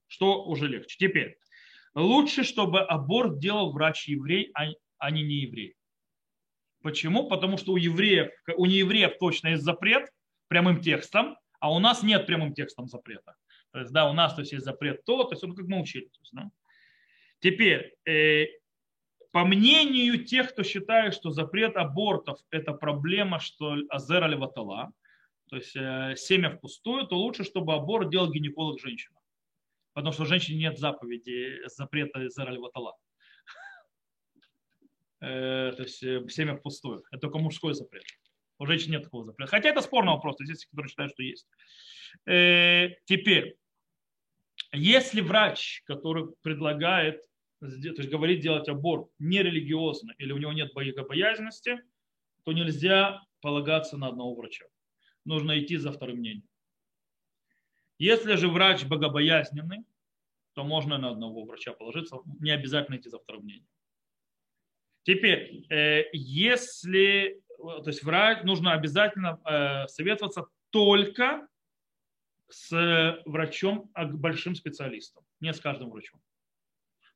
[0.07, 0.95] Что уже легче.
[0.97, 1.37] Теперь,
[1.93, 5.75] лучше, чтобы аборт делал врач-еврей, а, а не нееврей.
[6.87, 7.27] Почему?
[7.27, 10.09] Потому что у евреев, у неевреев точно есть запрет
[10.47, 13.35] прямым текстом, а у нас нет прямым текстом запрета.
[13.73, 15.81] То есть, да, у нас то есть, есть запрет то, то есть, он как мы
[15.81, 16.05] учили.
[16.05, 16.49] То есть, да.
[17.41, 18.45] Теперь, э,
[19.33, 24.93] по мнению тех, кто считает, что запрет абортов– это проблема, что азер аль-ватала,
[25.49, 29.19] то есть э, семя впустую, то лучше, чтобы аборт делал гинеколог женщина.
[29.91, 32.95] Потому что у женщины нет заповеди запрета азер аль-ватала.
[35.19, 37.03] Э, то есть э, семя впустую.
[37.11, 38.03] Это только мужской запрет.
[38.59, 39.49] У женщин нет такого запрета.
[39.49, 40.35] Хотя это спорный вопрос.
[40.39, 41.47] Здесь которые считают, что есть.
[42.25, 43.55] Э, теперь,
[44.73, 47.21] если врач, который предлагает,
[47.59, 51.79] то есть говорит делать аборт нерелигиозно или у него нет богобоязненности,
[52.43, 54.65] то нельзя полагаться на одного врача.
[55.25, 56.47] Нужно идти за вторым мнением.
[57.97, 59.79] Если же врач богобоязненный,
[60.53, 63.67] то можно на одного врача положиться, не обязательно идти за вторым мнением.
[65.07, 71.47] Теперь, э, если то есть врач нужно обязательно э, советоваться только
[72.49, 76.21] с врачом, а большим специалистом, не с каждым врачом.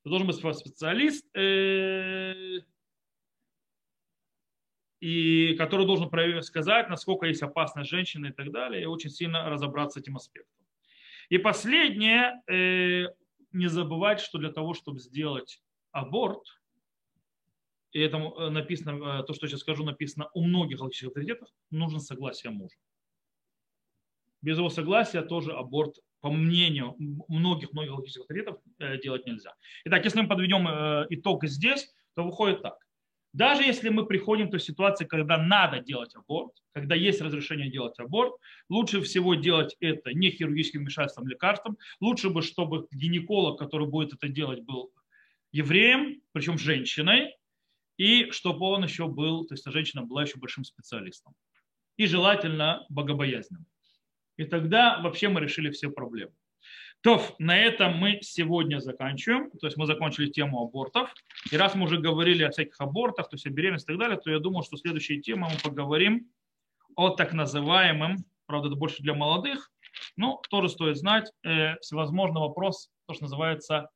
[0.01, 2.61] Это должен быть специалист, э,
[5.01, 9.99] и который должен сказать, насколько есть опасность женщины и так далее, и очень сильно разобраться
[9.99, 10.65] с этим аспектом.
[11.27, 13.07] И последнее, э,
[13.51, 15.61] не забывать, что для того, чтобы сделать
[15.91, 16.41] аборт–
[17.91, 21.49] и это э, написано, э, то, что я сейчас скажу, написано у многих галактических авторитетов,
[21.69, 22.75] нужно согласие мужа.
[24.41, 26.95] Без его согласия тоже аборт, по мнению
[27.27, 29.53] многих-многих галактических авторитетов, э, делать нельзя.
[29.85, 30.67] Итак, если мы подведем
[31.09, 32.77] итог здесь, то выходит так.
[33.33, 37.97] Даже если мы приходим к той ситуации, когда надо делать аборт, когда есть разрешение делать
[37.97, 38.33] аборт,
[38.69, 41.77] лучше всего делать это не хирургическим вмешательством, лекарством.
[42.01, 44.91] Лучше бы, чтобы гинеколог, который будет это делать, был
[45.53, 47.33] евреем, причем женщиной,
[48.02, 51.36] и чтобы он еще был, то есть женщина была еще большим специалистом.
[51.97, 53.68] И желательно богобоязненным.
[54.38, 56.32] И тогда вообще мы решили все проблемы.
[57.02, 59.52] То, на этом мы сегодня заканчиваем.
[59.52, 61.14] То есть мы закончили тему абортов.
[61.52, 64.18] И раз мы уже говорили о всяких абортах, то есть о беременности и так далее,
[64.20, 66.28] то я думаю, что следующая тема мы поговорим
[66.95, 69.72] о так называемом, правда, это больше для молодых,
[70.18, 73.89] но тоже стоит знать, э, всевозможный вопрос, то, что называется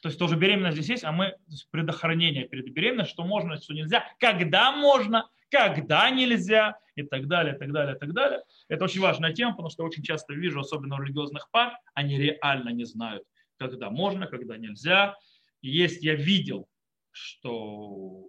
[0.00, 1.36] то есть тоже беременность здесь есть, а мы
[1.70, 7.72] предохранение перед беременностью, что можно, что нельзя, когда можно, когда нельзя и так далее, так
[7.72, 8.42] далее, так далее.
[8.68, 12.70] Это очень важная тема, потому что очень часто вижу, особенно у религиозных пар, они реально
[12.70, 13.24] не знают,
[13.56, 15.16] когда можно, когда нельзя.
[15.62, 16.68] Есть, я видел,
[17.10, 18.28] что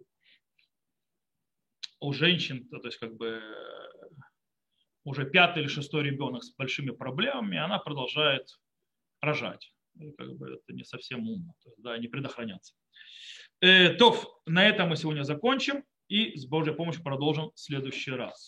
[2.00, 3.44] у женщин, то есть как бы
[5.04, 8.60] уже пятый или шестой ребенок с большими проблемами, она продолжает
[9.22, 9.72] рожать
[10.18, 12.74] как бы это не совсем умно, то есть, да, не предохраняться.
[13.62, 18.48] Э, то, на этом мы сегодня закончим и с Божьей помощью продолжим в следующий раз.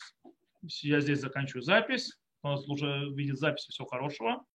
[0.82, 2.18] Я здесь заканчиваю запись.
[2.44, 3.66] У нас уже видит запись.
[3.66, 4.44] Всего хорошего.